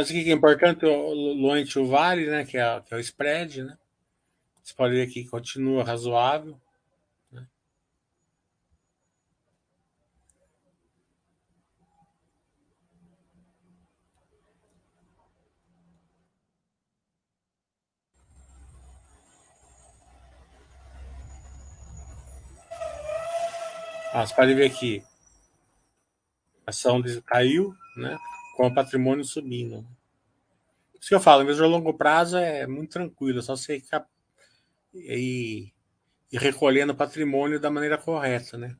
[0.00, 3.64] Mas o que é importante, Luante o Vale, né, que é, que é o spread,
[3.64, 3.76] né?
[4.62, 6.58] Você pode ver que continua razoável.
[7.30, 7.46] Né?
[24.14, 25.04] Ah, você pode ver aqui.
[26.66, 28.18] A ação caiu, né?
[28.60, 29.86] Com o patrimônio subindo.
[31.00, 34.06] Isso que eu falo, mesmo a longo prazo é muito tranquilo, é só você ficar
[34.92, 35.72] e,
[36.30, 38.76] e recolhendo patrimônio da maneira correta, né?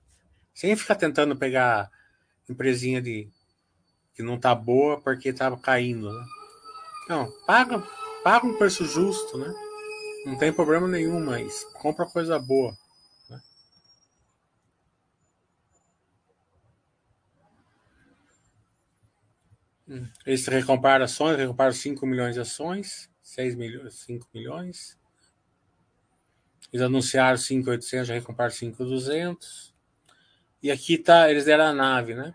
[0.52, 1.90] Sem ficar tentando pegar
[2.46, 3.30] empresinha de
[4.14, 6.26] que não tá boa porque estava caindo, né?
[7.08, 7.82] Não, paga,
[8.22, 9.50] paga um preço justo, né?
[10.26, 12.76] Não tem problema nenhum, mas compra coisa boa.
[20.24, 24.96] Eles recomparam ações, recomparam 5 milhões de ações, 6 milhões, 5 milhões.
[26.72, 29.74] Eles anunciaram 5,800, já recompraram 5,200.
[30.62, 32.32] E aqui tá, eles deram a nave, né?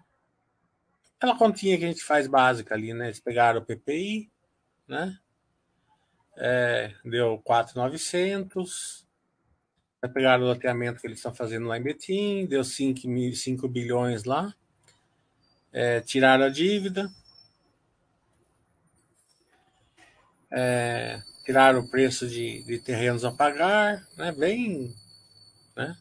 [1.17, 3.05] Aquela continha que a gente faz básica ali, né?
[3.05, 4.29] Eles pegaram o PPI,
[4.85, 5.17] né?
[6.35, 9.05] É, deu 4,900.
[10.13, 13.01] Pegaram o loteamento que eles estão fazendo lá em Betim, deu 5,
[13.33, 14.53] 5 bilhões lá.
[15.71, 17.09] É, tiraram a dívida.
[20.51, 24.31] É, tiraram o preço de, de terrenos a pagar, né?
[24.31, 24.93] Bem,
[25.75, 25.95] né?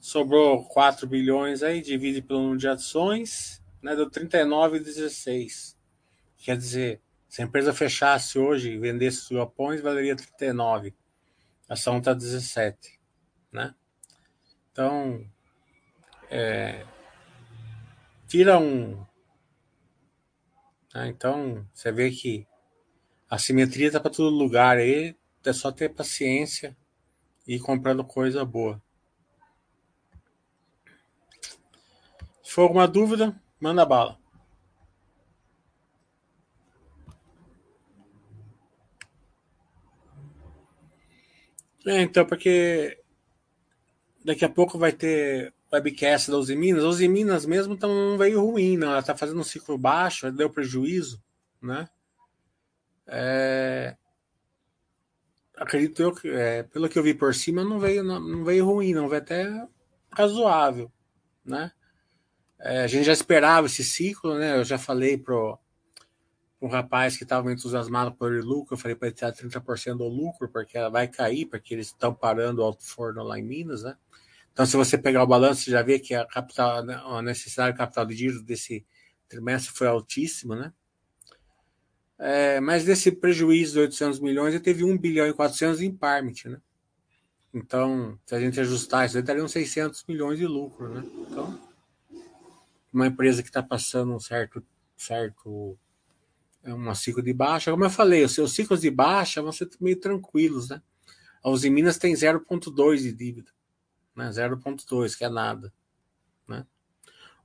[0.00, 3.94] Sobrou 4 bilhões aí, divide pelo número de ações, né?
[3.94, 5.76] Deu 39,16.
[6.38, 10.94] Quer dizer, se a empresa fechasse hoje e vendesse os galpões, valeria 39.
[11.68, 13.00] A ação está 17,
[13.52, 13.74] né?
[14.70, 15.24] Então,
[16.30, 16.84] é,
[18.26, 18.96] tira um.
[20.94, 21.08] Né?
[21.08, 22.46] Então, você vê que
[23.32, 26.76] a simetria tá para todo lugar aí, é só ter paciência
[27.48, 28.78] e ir comprando coisa boa.
[32.42, 34.18] Se for alguma dúvida, manda bala.
[41.86, 43.02] É, então, porque
[44.22, 46.84] daqui a pouco vai ter webcast da Uzi Minas.
[46.84, 48.90] A Uzi Minas mesmo tá, não veio ruim, não.
[48.90, 51.18] Ela está fazendo um ciclo baixo, deu prejuízo,
[51.62, 51.88] né?
[53.06, 53.96] É,
[55.56, 58.64] acredito eu que, é, pelo que eu vi por cima, não veio, não, não veio
[58.64, 59.68] ruim, não veio até
[60.10, 60.90] razoável,
[61.44, 61.72] né?
[62.60, 64.56] É, a gente já esperava esse ciclo, né?
[64.56, 65.58] Eu já falei pro
[66.60, 70.48] um rapaz que estava entusiasmado por lucro, eu falei para ele tirar 30% do lucro,
[70.48, 73.96] porque ela vai cair, porque eles estão parando o alto forno lá em Minas, né?
[74.52, 77.78] Então, se você pegar o balanço, você já vê que a, capital, a necessidade de
[77.78, 78.86] capital de giro desse
[79.28, 80.72] trimestre foi altíssima, né?
[82.24, 86.48] É, mas desse prejuízo de 800 milhões, ele teve 1 bilhão e 400 em Parmit,
[86.48, 86.60] né?
[87.52, 91.04] Então, se a gente ajustar isso, daria uns 600 milhões de lucro, né?
[91.28, 91.60] Então,
[92.92, 94.62] uma empresa que está passando um certo,
[94.96, 95.76] certo,
[96.62, 99.68] é uma ciclo de baixa, como eu falei, os seus ciclos de baixa vão ser
[99.80, 100.80] meio tranquilos, né?
[101.42, 103.50] A Uzi Minas tem 0,2 de dívida,
[104.14, 104.30] né?
[104.30, 105.72] 0,2, que é nada?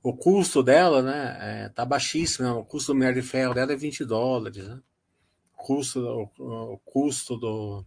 [0.02, 2.46] O custo dela, né, é, tá baixíssimo.
[2.46, 2.52] Né?
[2.54, 4.80] O custo do minério de ferro dela é 20 dólares, né?
[5.54, 6.00] O custo,
[6.38, 7.84] o, o custo do,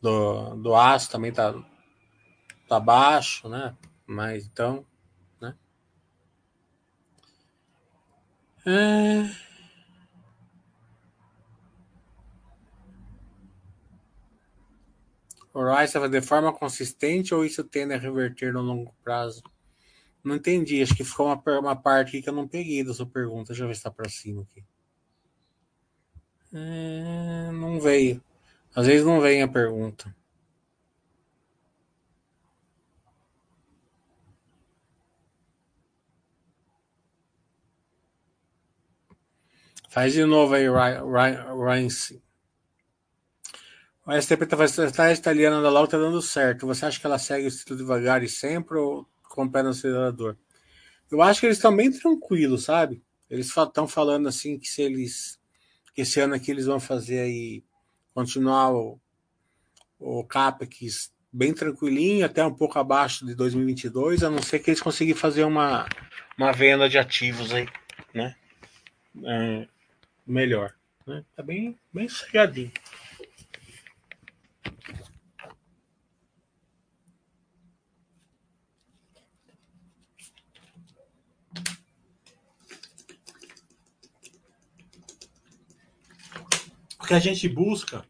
[0.00, 1.54] do, do aço também tá,
[2.68, 3.76] tá baixo, né?
[4.06, 4.84] Mas então,
[5.40, 5.54] né?
[8.66, 9.50] É...
[15.52, 19.42] O Rice de forma consistente ou isso tende a reverter no longo prazo?
[20.22, 23.48] Não entendi, acho que ficou uma, uma parte que eu não peguei da sua pergunta.
[23.48, 24.64] Deixa eu ver se tá pra cima aqui.
[26.52, 28.22] É, não veio.
[28.74, 30.14] Às vezes não vem a pergunta.
[39.88, 41.88] Faz de novo aí, Ryan.
[44.06, 44.56] A STP tá
[45.04, 46.66] a italiana da Lau tá dando certo.
[46.66, 49.70] Você acha que ela segue o estilo devagar e sempre ou com o pé no
[49.70, 50.36] acelerador?
[51.10, 53.02] Eu acho que eles estão bem tranquilos, sabe?
[53.28, 55.40] Eles estão falando assim que se eles.
[55.94, 57.64] Que esse ano aqui eles vão fazer aí.
[58.12, 59.00] Continuar o,
[59.98, 64.80] o CAPEX bem tranquilinho, até um pouco abaixo de 2022, a não ser que eles
[64.80, 65.88] consigam fazer uma,
[66.36, 67.68] uma venda de ativos aí,
[68.12, 68.34] né?
[69.24, 69.68] É,
[70.26, 70.74] melhor.
[71.06, 71.24] Né?
[71.36, 72.72] Tá bem, bem sossegadinho.
[87.10, 88.04] Que a gente busca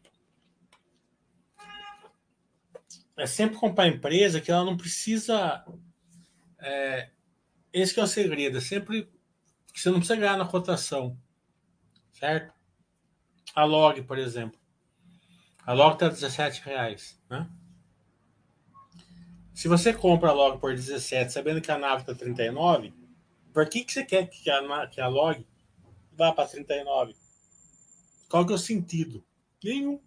[3.17, 5.65] é sempre comprar empresa que ela não precisa.
[6.59, 7.09] É,
[7.73, 9.09] esse é o segredo, é sempre
[9.73, 11.17] que você não precisa ganhar na cotação,
[12.11, 12.53] certo?
[13.55, 14.59] A log, por exemplo.
[15.65, 17.49] A log está 17 reais, né?
[19.51, 22.93] Se você compra a log por 17, sabendo que a nave está 39,
[23.51, 25.43] por que, que você quer que a, que a log
[26.11, 27.15] vá para 39?
[28.31, 29.21] Qual que é o sentido?
[29.61, 29.99] Nenhum.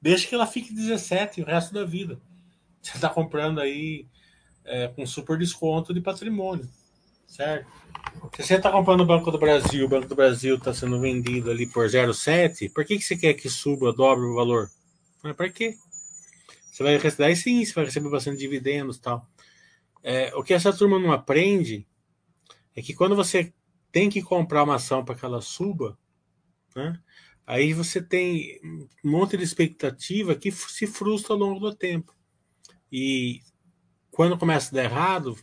[0.00, 2.20] Deixa que ela fique 17 o resto da vida.
[2.82, 4.06] Você está comprando aí
[4.62, 6.68] é, com super desconto de patrimônio,
[7.26, 7.66] certo?
[8.36, 11.50] Se você está comprando o Banco do Brasil, o Banco do Brasil está sendo vendido
[11.50, 14.70] ali por 0,7, por que, que você quer que suba, dobre o valor?
[15.34, 15.76] Para quê?
[16.70, 19.26] Você vai receber, aí sim, você vai receber bastante dividendos e tal.
[20.02, 21.86] É, o que essa turma não aprende
[22.76, 23.52] é que quando você
[23.90, 25.98] tem que comprar uma ação para que ela suba,
[26.74, 26.98] né,
[27.50, 28.60] aí você tem
[29.04, 32.14] um monte de expectativa que se frustra ao longo do tempo.
[32.90, 33.40] E
[34.10, 35.36] quando começa a dar errado,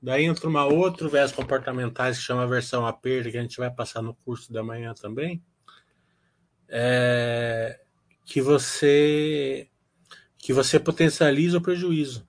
[0.00, 3.70] Daí entra uma outra viés comportamentais que chama versão a perda, que a gente vai
[3.70, 5.42] passar no curso da manhã também.
[6.68, 7.80] É,
[8.24, 9.68] que você
[10.36, 12.28] que você potencializa o prejuízo.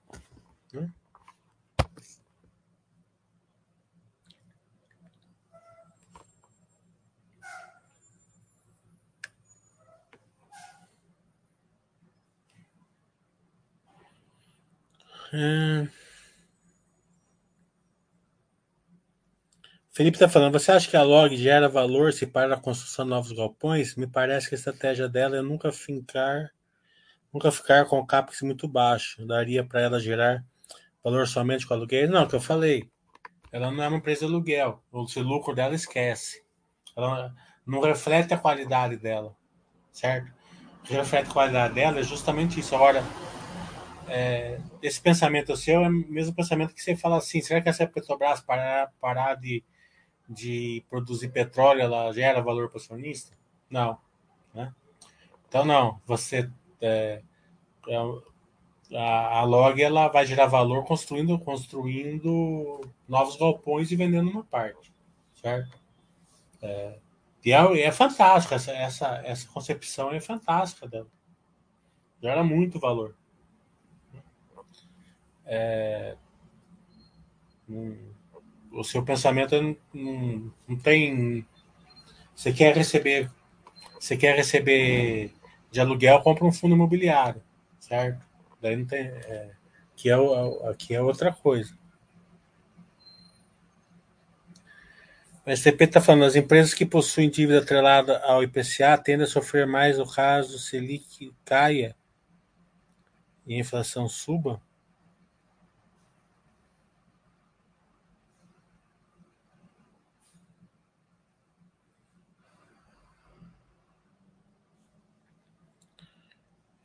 [15.32, 15.88] É...
[19.92, 23.10] Felipe está falando, você acha que a Log gera valor se para a construção de
[23.10, 23.96] novos galpões?
[23.96, 26.50] Me parece que a estratégia dela é nunca fincar,
[27.32, 29.26] nunca ficar com o CAPEX muito baixo.
[29.26, 30.44] Daria para ela gerar
[31.02, 32.08] valor somente com aluguel?
[32.08, 32.88] Não, que eu falei.
[33.52, 34.82] Ela não é uma empresa de aluguel.
[34.92, 36.42] O lucro dela esquece.
[36.96, 37.34] Ela
[37.66, 39.34] não reflete a qualidade dela.
[39.92, 40.32] Certo?
[40.80, 42.74] O que reflete a qualidade dela é justamente isso.
[42.74, 43.02] Agora,
[44.10, 47.86] é, esse pensamento seu é o mesmo pensamento que você fala assim: será que essa
[47.86, 49.64] Petrobras parar, parar de
[50.30, 53.36] de produzir petróleo, ela gera valor para o acionista?
[53.68, 53.98] Não.
[54.54, 54.72] Né?
[55.48, 56.00] Então, não.
[56.06, 56.48] Você.
[56.80, 57.20] É,
[57.88, 57.96] é,
[58.96, 64.92] a, a log ela vai gerar valor construindo, construindo novos galpões e vendendo uma parte.
[65.34, 65.78] Certo?
[66.62, 66.98] É,
[67.44, 68.54] e é, é fantástica.
[68.54, 71.08] Essa, essa, essa concepção é fantástica dela.
[72.22, 73.16] Gera muito valor.
[75.52, 76.16] É,
[78.70, 79.60] o seu pensamento
[79.92, 81.44] não, não tem.
[82.36, 83.28] Você quer receber.
[83.98, 85.32] Você quer receber
[85.72, 87.42] de aluguel, compra um fundo imobiliário,
[87.80, 88.24] certo?
[88.62, 89.06] Daí não tem.
[89.06, 89.50] É,
[89.92, 91.76] aqui, é, aqui é outra coisa.
[95.44, 99.66] O STP está falando, as empresas que possuem dívida atrelada ao IPCA tendem a sofrer
[99.66, 101.96] mais no caso Selic caia
[103.44, 104.62] e a inflação suba?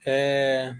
[0.06, 0.76] É...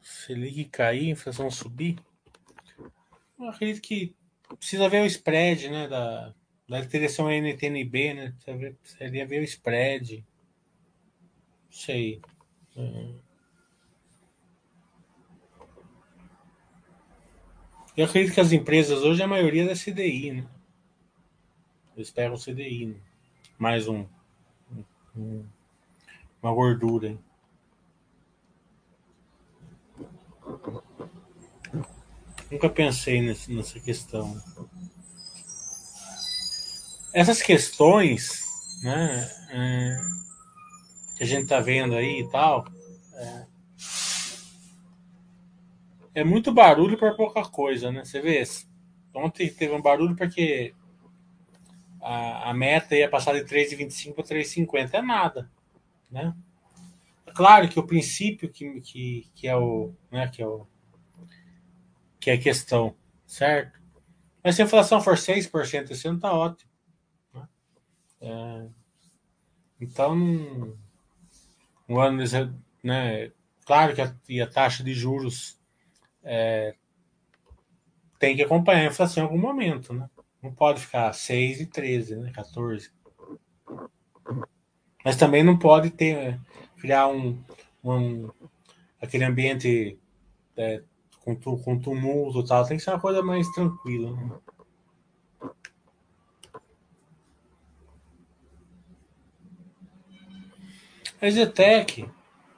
[0.00, 1.96] Selic cair, inflação subir.
[3.38, 4.14] Eu acredito que
[4.58, 5.88] precisa ver o spread, né?
[5.88, 6.34] Da,
[6.68, 6.78] da
[7.22, 8.34] um NTNB, né?
[8.80, 10.24] Precisaria ver o spread.
[11.64, 12.20] Não sei.
[12.76, 13.25] Hum.
[17.96, 20.46] Eu acredito que as empresas hoje, a maioria é da CDI, né?
[21.96, 22.96] Eles pegam CDI, né?
[23.58, 24.04] mais um,
[25.16, 25.46] um,
[26.42, 27.08] uma gordura.
[27.08, 27.18] Hein?
[32.50, 34.40] Nunca pensei nesse, nessa questão.
[37.14, 38.42] Essas questões,
[38.82, 39.96] né, é,
[41.16, 42.66] que a gente está vendo aí e tal,
[43.14, 43.45] é,
[46.16, 48.02] é muito barulho para pouca coisa, né?
[48.02, 48.42] Você vê,
[49.14, 50.74] ontem teve um barulho porque
[52.00, 54.94] a, a meta ia passar de 3,25 para 3,50.
[54.94, 55.50] É nada.
[56.10, 56.34] Né?
[57.26, 60.66] É claro que o princípio que, que, que, é o, né, que, é o,
[62.18, 62.96] que é a questão,
[63.26, 63.78] certo?
[64.42, 66.70] Mas se a inflação for 6%, esse ano está ótimo.
[67.34, 67.48] Né?
[68.22, 68.68] É,
[69.78, 70.16] então,
[71.86, 72.22] um ano,
[72.82, 73.30] né,
[73.66, 75.55] claro que a, a taxa de juros
[76.26, 76.74] é,
[78.18, 80.10] tem que acompanhar a inflação em algum momento, né?
[80.42, 82.32] Não pode ficar 6 e 13, né?
[82.34, 82.90] 14.
[85.04, 86.38] Mas também não pode ter
[86.78, 87.40] criar um,
[87.82, 88.28] um
[89.00, 89.98] aquele ambiente
[90.56, 90.82] é,
[91.20, 92.66] com, com tumulto e tal.
[92.66, 94.12] Tem que ser uma coisa mais tranquila.
[94.12, 94.30] Né?
[101.20, 102.08] A Zetec,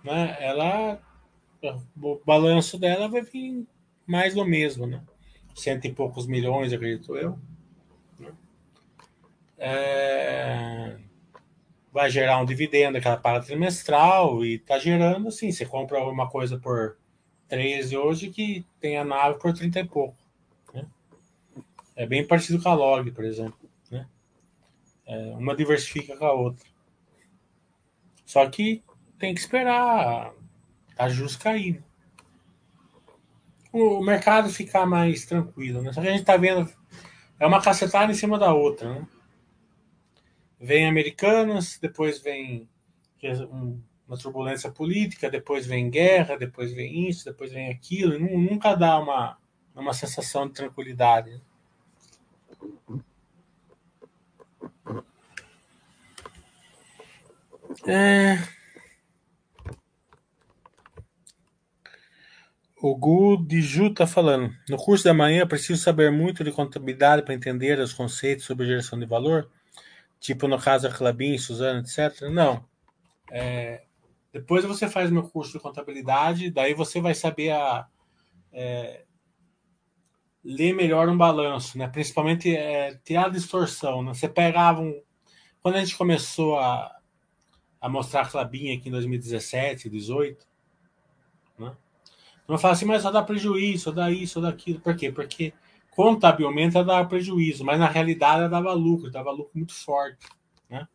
[0.02, 1.00] né, ela,
[2.00, 3.66] o balanço dela vai vir
[4.06, 5.02] mais do mesmo, né?
[5.54, 7.38] Cento e poucos milhões, acredito eu.
[9.60, 10.96] É,
[11.92, 16.30] vai gerar um dividendo que ela paga trimestral e tá gerando, assim, você compra uma
[16.30, 16.96] coisa por
[17.48, 20.16] 13 hoje que tem a nave por 30 e pouco.
[20.72, 20.86] Né?
[21.96, 23.68] É bem parecido com a Log, por exemplo.
[23.90, 24.06] Né?
[25.06, 26.64] É, uma diversifica com a outra.
[28.24, 28.84] Só que
[29.18, 30.32] tem que esperar
[30.98, 31.74] a juros cair.
[31.74, 31.82] Né?
[33.72, 35.80] O mercado ficar mais tranquilo.
[35.80, 35.92] Né?
[35.92, 36.70] Só que a gente está vendo.
[37.38, 38.94] É uma cacetada em cima da outra.
[38.94, 39.06] Né?
[40.60, 42.68] Vem Americanas, depois vem
[44.06, 48.14] uma turbulência política, depois vem guerra, depois vem isso, depois vem aquilo.
[48.14, 49.38] E nunca dá uma,
[49.74, 51.30] uma sensação de tranquilidade.
[51.30, 51.40] Né?
[57.86, 58.57] É...
[62.80, 64.54] O Gu de Ju está falando.
[64.68, 68.98] No curso da manhã, preciso saber muito de contabilidade para entender os conceitos sobre geração
[68.98, 69.50] de valor?
[70.20, 72.28] Tipo no caso da Clabin, Suzana, etc.
[72.30, 72.64] Não.
[73.32, 73.82] É...
[74.32, 77.88] Depois você faz meu curso de contabilidade, daí você vai saber a,
[78.52, 79.04] é...
[80.44, 81.88] ler melhor um balanço, né?
[81.88, 84.04] principalmente é, a distorção.
[84.04, 84.14] Né?
[84.14, 85.02] Você pegava um.
[85.60, 86.96] Quando a gente começou a,
[87.80, 90.47] a mostrar a Clabinha aqui em 2017, 2018.
[92.48, 94.80] Não fala assim, mas só dá prejuízo, só dá isso, só dá aquilo.
[94.80, 95.12] Por quê?
[95.12, 95.52] Porque
[95.90, 100.26] contabilmente ela dava prejuízo, mas na realidade ela dava lucro, dava lucro muito forte.
[100.70, 100.88] Né?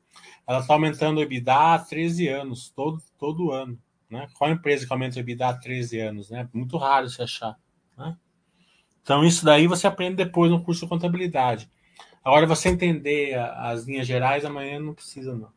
[0.47, 3.77] Ela está aumentando o EBITDA há 13 anos, todo, todo ano.
[4.09, 4.27] Né?
[4.33, 6.29] Qual empresa que aumenta o EBITDA há 13 anos?
[6.31, 6.49] Né?
[6.51, 7.55] Muito raro se achar.
[7.95, 8.17] Né?
[9.03, 11.69] Então, isso daí você aprende depois no curso de contabilidade.
[12.23, 15.51] Agora, você entender as linhas gerais, amanhã não precisa, não.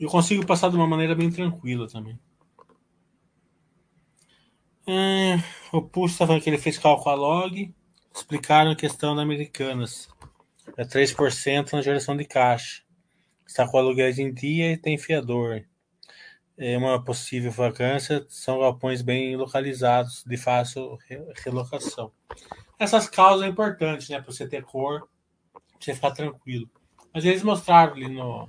[0.00, 2.18] Eu consigo passar de uma maneira bem tranquila também.
[4.86, 5.36] É,
[5.72, 7.74] o Pulso está falando que ele fez cálculo a log.
[8.14, 10.08] Explicaram a questão da Americanas.
[10.76, 12.82] É 3% na geração de caixa.
[13.46, 15.64] Está com aluguéis em dia e tem fiador.
[16.56, 18.24] É uma possível vacância.
[18.28, 20.98] São galpões bem localizados, de fácil
[21.44, 22.10] relocação.
[22.78, 24.20] Essas causas são importantes, né?
[24.20, 25.06] Para você ter cor,
[25.78, 26.70] você ficar tranquilo.
[27.12, 28.48] Mas eles mostraram ali no,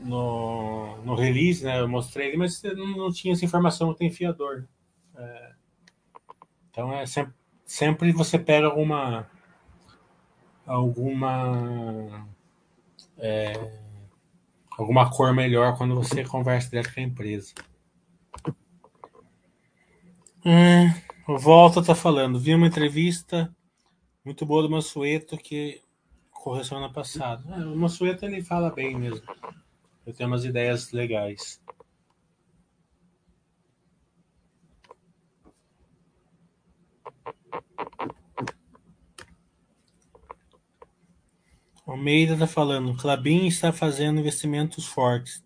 [0.00, 1.80] no, no release, né?
[1.80, 4.66] Eu mostrei ele, mas não, tinha essa informação tem fiador.
[5.16, 5.52] É,
[6.70, 7.34] então é sempre,
[7.64, 9.28] sempre você pega alguma
[10.66, 12.28] alguma
[13.16, 13.52] é,
[14.70, 17.54] alguma cor melhor quando você conversa direto com a empresa.
[21.26, 23.54] O Volta tá falando, vi uma entrevista
[24.24, 25.82] muito boa do Mansueto que
[26.30, 27.42] correu semana passada.
[27.54, 29.26] É, o Mansueto ele fala bem mesmo.
[30.08, 31.60] Eu tenho umas ideias legais.
[41.86, 45.44] Almeida está falando, Clabin está fazendo investimentos fortes.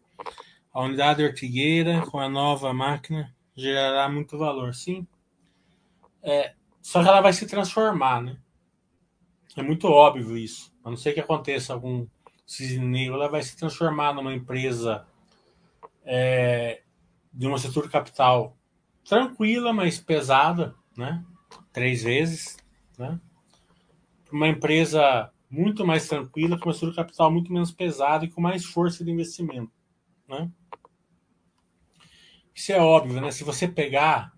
[0.72, 5.04] A unidade ortigueira, com a nova máquina, gerará muito valor, sim.
[6.22, 8.38] É, só que ela vai se transformar, né?
[9.56, 10.72] É muito óbvio isso.
[10.84, 12.06] A não ser que aconteça algum
[12.52, 15.06] Cisneiro ela vai se transformar numa empresa
[16.04, 16.82] é,
[17.32, 18.56] de uma estrutura capital
[19.04, 21.24] tranquila, mas pesada, né?
[21.72, 22.58] Três vezes,
[22.98, 23.18] né?
[24.30, 28.64] Uma empresa muito mais tranquila, com uma estrutura capital muito menos pesada e com mais
[28.64, 29.72] força de investimento,
[30.28, 30.50] né?
[32.54, 33.30] Isso é óbvio, né?
[33.30, 34.32] Se você pegar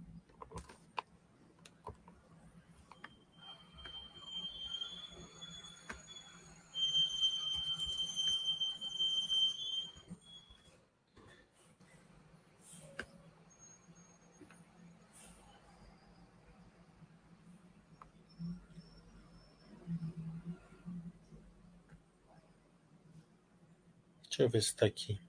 [24.35, 25.21] Deixa eu ver se está aqui.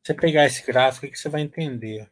[0.00, 2.08] Você pegar esse gráfico que você vai entender.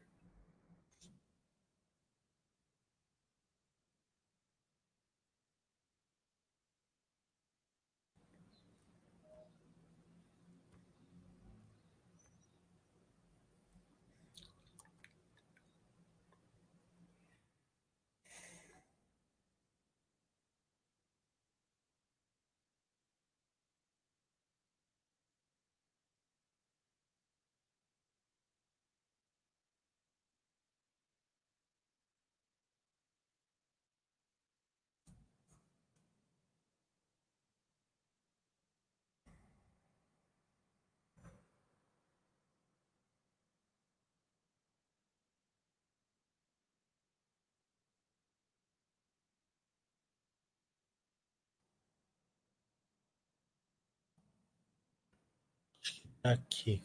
[56.25, 56.81] Aqui,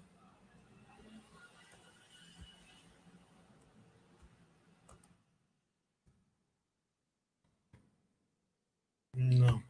[9.15, 9.63] Não.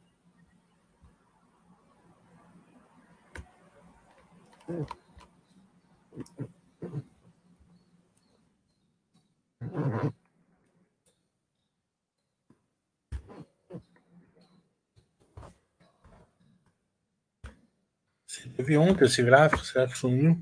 [18.63, 19.65] Você teve ontem esse gráfico?
[19.65, 20.41] Será que sumiu?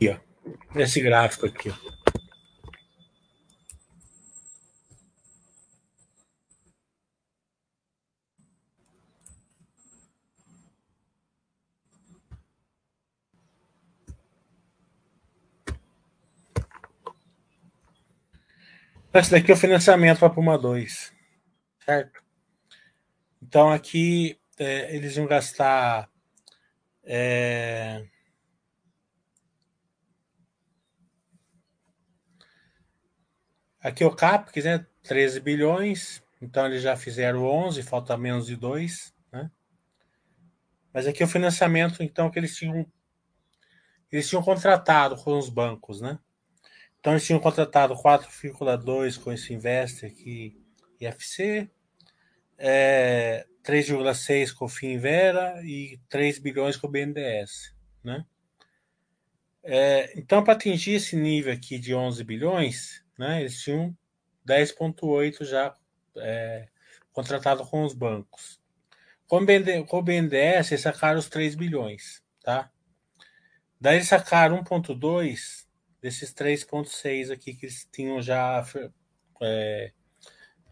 [0.00, 0.16] Aqui, ó.
[0.80, 1.70] Esse gráfico aqui.
[19.12, 21.12] Esse daqui é o financiamento para Puma 2,
[21.84, 22.22] certo?
[23.42, 26.08] Então aqui é, eles iam gastar
[27.04, 28.06] é,
[33.80, 34.86] aqui é o CAPEX, né?
[35.02, 39.50] 13 bilhões, então eles já fizeram 11, falta menos de 2, né?
[40.92, 42.86] Mas aqui é o financiamento, então, que eles tinham
[44.12, 46.18] eles tinham contratado com os bancos, né?
[46.98, 50.60] Então eles tinham contratado 4,2 com esse investor aqui,
[51.00, 51.70] IFC,
[52.58, 58.24] é, 3,6 com o Finvera e 3 bilhões com o BNDES, né?
[59.62, 63.94] É, então, para atingir esse nível aqui de 11 bilhões, né, eles tinham
[64.48, 65.74] 10,8 já
[66.16, 66.66] é,
[67.12, 68.58] contratado com os bancos.
[69.28, 72.70] Com o, BNDES, eles sacaram os 3 bilhões, tá?
[73.78, 75.66] Daí eles sacaram 1,2
[76.00, 78.66] desses 3,6 aqui que eles tinham já
[79.42, 79.92] é,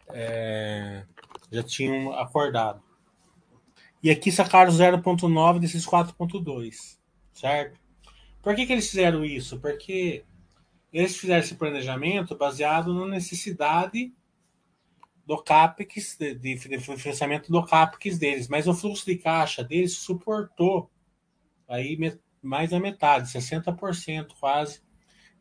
[0.09, 1.05] é,
[1.51, 2.83] já tinham acordado.
[4.01, 6.97] E aqui sacaram 0,9 desses 4,2,
[7.31, 7.79] certo?
[8.41, 9.59] Por que, que eles fizeram isso?
[9.59, 10.25] Porque
[10.91, 14.13] eles fizeram esse planejamento baseado na necessidade
[15.25, 20.89] do CAPEX, de, de, financiamento do CAPEX deles, mas o fluxo de caixa deles suportou
[21.67, 21.97] aí
[22.41, 24.81] mais da metade, 60% quase,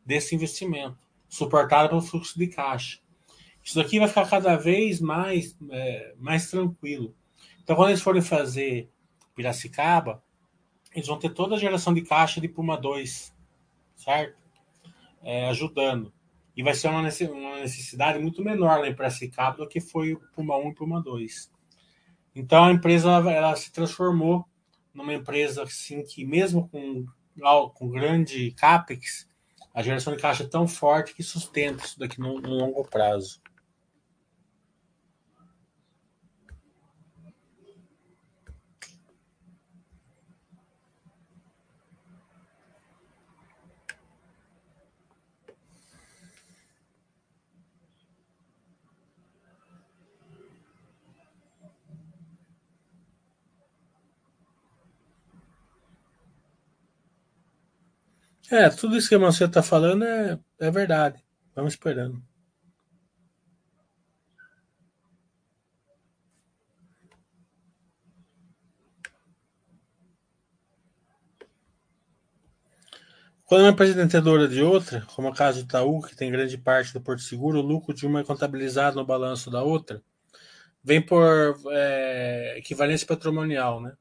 [0.04, 3.00] desse investimento, suportado pelo fluxo de caixa.
[3.64, 7.14] Isso daqui vai ficar cada vez mais, é, mais tranquilo.
[7.62, 8.90] Então, quando eles forem fazer
[9.34, 10.22] Piracicaba,
[10.94, 13.34] eles vão ter toda a geração de caixa de Puma 2,
[13.94, 14.47] certo?
[15.22, 16.12] É, ajudando.
[16.56, 20.56] e vai ser uma necessidade muito menor lá em Piracicaba do que foi o Puma
[20.56, 21.50] 1 e o Puma 2.
[22.34, 24.44] Então a empresa ela, ela se transformou
[24.94, 27.06] numa empresa assim que mesmo com,
[27.74, 29.28] com grande capex,
[29.72, 33.40] a geração de caixa é tão forte que sustenta isso daqui no, no longo prazo.
[58.50, 61.22] É, tudo isso que você está falando é, é verdade.
[61.54, 62.22] Vamos esperando.
[73.44, 76.58] Quando uma empresa é detentora de outra, como a caso do Itaú, que tem grande
[76.58, 80.02] parte do Porto Seguro, o lucro de uma é contabilizado no balanço da outra,
[80.84, 83.94] vem por é, equivalência patrimonial, né?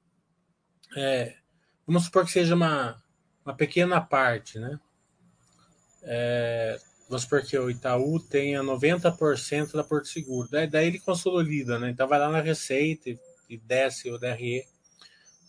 [0.97, 1.35] É,
[1.85, 3.01] vamos supor que seja uma,
[3.47, 4.77] uma pequena parte, né?
[6.03, 6.77] É,
[7.07, 10.49] vamos supor que o Itaú tenha 90% da Porto Seguro.
[10.51, 11.89] Daí, daí, ele consolida, né?
[11.89, 13.17] Então vai lá na receita e,
[13.49, 14.65] e desce o DRE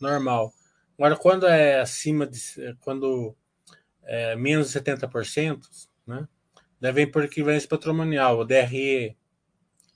[0.01, 0.55] normal.
[0.96, 2.38] Agora, quando é acima de.
[2.80, 3.34] Quando
[4.05, 5.61] é menos de 70%,
[6.07, 6.28] né?
[6.80, 8.38] Daí vem por equivalência patrimonial.
[8.38, 9.16] O DRE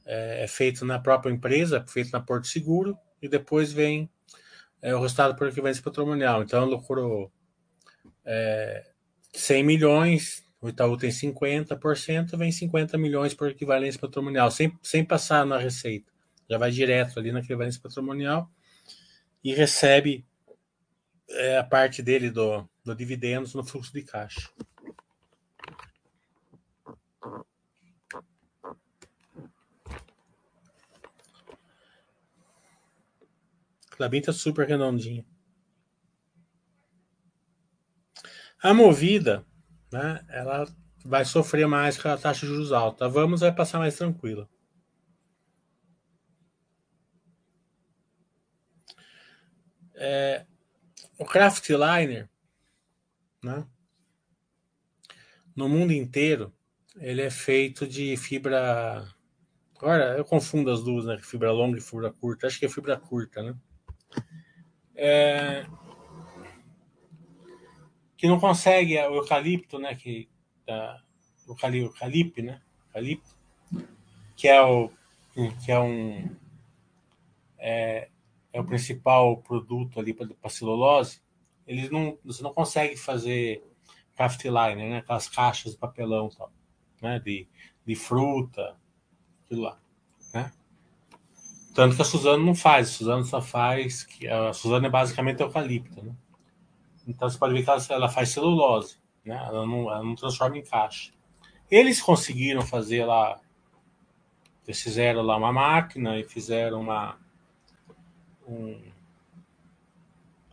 [0.04, 4.10] é, é feito na própria empresa, feito na Porto Seguro, e depois vem
[4.80, 6.42] é, o resultado por equivalência patrimonial.
[6.42, 7.30] Então, lucrou
[8.24, 8.84] é,
[9.32, 15.44] 100 milhões, o Itaú tem 50%, vem 50 milhões por equivalência patrimonial, sem, sem passar
[15.44, 16.12] na receita.
[16.48, 18.50] Já vai direto ali na equivalência patrimonial
[19.42, 20.24] e recebe
[21.30, 24.50] é, a parte dele do, do dividendos no fluxo de caixa.
[33.90, 35.24] Clabin tá super redondinho.
[38.62, 39.44] A movida,
[39.92, 40.64] né, ela
[41.04, 43.08] vai sofrer mais com a taxa de juros alta.
[43.08, 44.48] Vamos vai passar mais tranquila.
[49.94, 50.46] É,
[51.18, 52.28] o Craftliner,
[53.42, 53.66] né,
[55.54, 56.52] no mundo inteiro,
[56.96, 59.06] ele é feito de fibra.
[59.76, 61.18] Agora eu confundo as duas, né?
[61.20, 62.46] Fibra longa e fibra curta.
[62.46, 63.54] Acho que é fibra curta, né?
[64.94, 65.66] É,
[68.22, 69.96] que não consegue o eucalipto, né?
[69.96, 70.28] Que,
[70.64, 71.02] da,
[71.44, 72.62] o eucalipto, né?
[72.86, 73.36] Eucalipto,
[74.36, 74.92] que é o
[75.64, 76.30] que é um
[77.58, 78.08] é,
[78.52, 81.20] é o principal produto ali para celulose.
[81.66, 83.60] Eles não você não consegue fazer
[84.14, 84.98] craft liner, né?
[84.98, 86.52] Aquelas caixas de papelão, tal,
[87.00, 87.18] né?
[87.18, 87.48] De,
[87.84, 88.76] de fruta,
[89.44, 89.80] aquilo lá,
[90.32, 90.52] né?
[91.74, 95.40] Tanto que a Suzano não faz, a Suzano só faz que a Suzano é basicamente
[95.40, 96.14] eucalipto, né?
[97.06, 99.36] Então você pode ver que ela, ela faz celulose, né?
[99.36, 101.12] Ela não, ela não transforma em caixa.
[101.70, 103.40] Eles conseguiram fazer lá,
[104.66, 107.18] eles fizeram lá uma máquina e fizeram uma
[108.46, 108.80] um,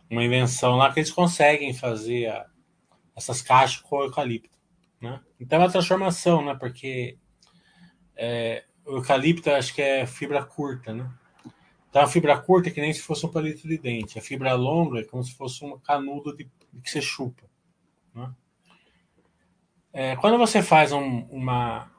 [0.08, 2.46] uma invenção lá que eles conseguem fazer a,
[3.14, 4.56] essas caixas com eucalipto,
[5.00, 5.20] né?
[5.38, 6.54] Então é uma transformação, né?
[6.54, 7.18] Porque
[8.16, 11.10] é, o eucalipto acho que é fibra curta, né?
[11.90, 14.18] Então a fibra curta é que nem se fosse um palito de dente.
[14.18, 17.42] A fibra longa é como se fosse um canudo de, que você chupa.
[18.14, 18.32] Né?
[19.92, 21.90] É, quando você faz um, uma,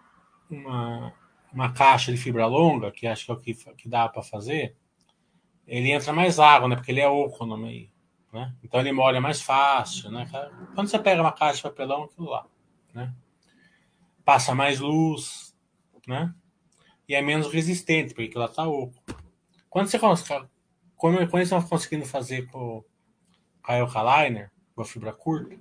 [0.49, 1.13] uma,
[1.51, 4.77] uma caixa de fibra longa, que acho que é o que, que dá para fazer,
[5.67, 6.75] ele entra mais água, né?
[6.75, 7.91] Porque ele é oco no meio.
[8.31, 8.53] Né?
[8.63, 10.09] Então ele molha mais fácil.
[10.09, 10.25] Né?
[10.73, 12.45] Quando você pega uma caixa de papelão, aquilo lá.
[12.93, 13.13] Né?
[14.23, 15.53] Passa mais luz.
[16.07, 16.33] Né?
[17.09, 19.03] E é menos resistente, porque ela está oco.
[19.71, 20.49] Quando você consegue,
[21.43, 22.83] estão conseguindo fazer com,
[23.63, 25.57] com a Eucaliner, com a fibra curta,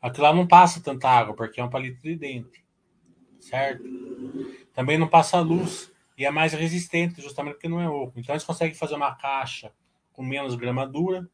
[0.00, 2.64] aquilo lá não passa tanta água, porque é um palito de dente.
[3.38, 3.84] Certo?
[4.72, 8.18] Também não passa luz e é mais resistente, justamente porque não é oco.
[8.18, 9.70] Então eles conseguem fazer uma caixa
[10.14, 11.28] com menos gramadura,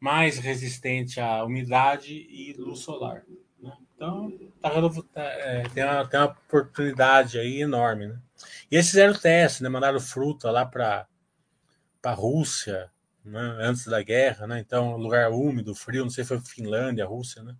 [0.00, 3.24] mais resistente à umidade e luz solar.
[3.60, 3.72] Né?
[3.94, 4.28] Então
[4.60, 8.08] tá, tá, é, tem, uma, tem uma oportunidade aí enorme.
[8.08, 8.18] Né?
[8.68, 9.68] E eles fizeram teste, né?
[9.68, 11.06] mandaram fruta lá para
[12.02, 12.90] para a Rússia,
[13.24, 14.58] né, antes da guerra, né?
[14.60, 17.56] Então, lugar úmido, frio, não sei se foi Finlândia, Rússia, né?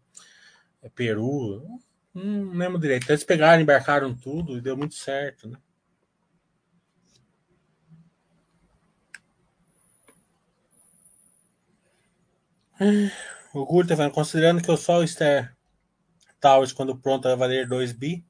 [0.82, 1.64] É Peru,
[2.12, 3.08] não lembro direito.
[3.08, 5.56] Eles pegaram, embarcaram tudo e deu muito certo, né?
[13.54, 15.56] O Gurta tá falando, considerando que o Sol Star
[16.40, 18.24] Towers, quando pronto, vai valer 2 bi,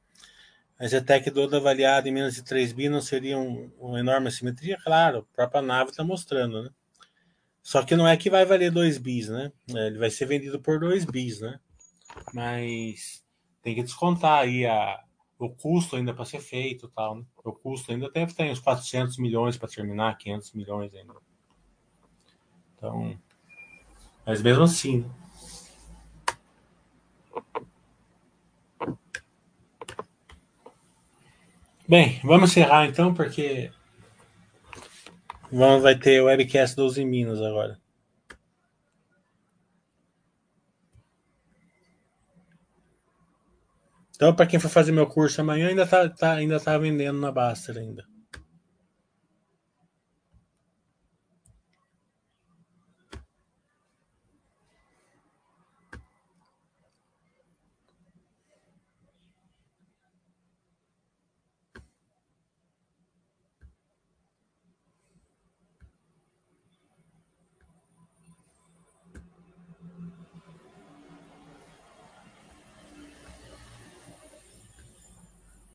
[0.83, 4.77] A Zetec toda avaliada em menos de 3 bi não seria um, uma enorme assimetria?
[4.83, 6.71] Claro, a própria nave está mostrando, né?
[7.63, 9.53] Só que não é que vai valer 2 bis, né?
[9.71, 11.61] É, ele vai ser vendido por 2 bis, né?
[12.35, 13.25] Mas
[13.63, 15.01] tem que descontar aí a,
[15.39, 17.25] o custo ainda para ser feito tal, né?
[17.45, 21.15] O custo ainda deve ter uns 400 milhões para terminar, 500 milhões ainda.
[22.77, 23.17] Então,
[24.27, 25.11] mas mesmo assim, né?
[31.89, 33.71] Bem, vamos encerrar então, porque
[35.51, 37.81] vamos, vai ter o webcast 12 Minas agora.
[44.15, 47.33] Então, para quem for fazer meu curso amanhã, ainda tá, tá, ainda tá vendendo na
[47.33, 48.07] Baster ainda.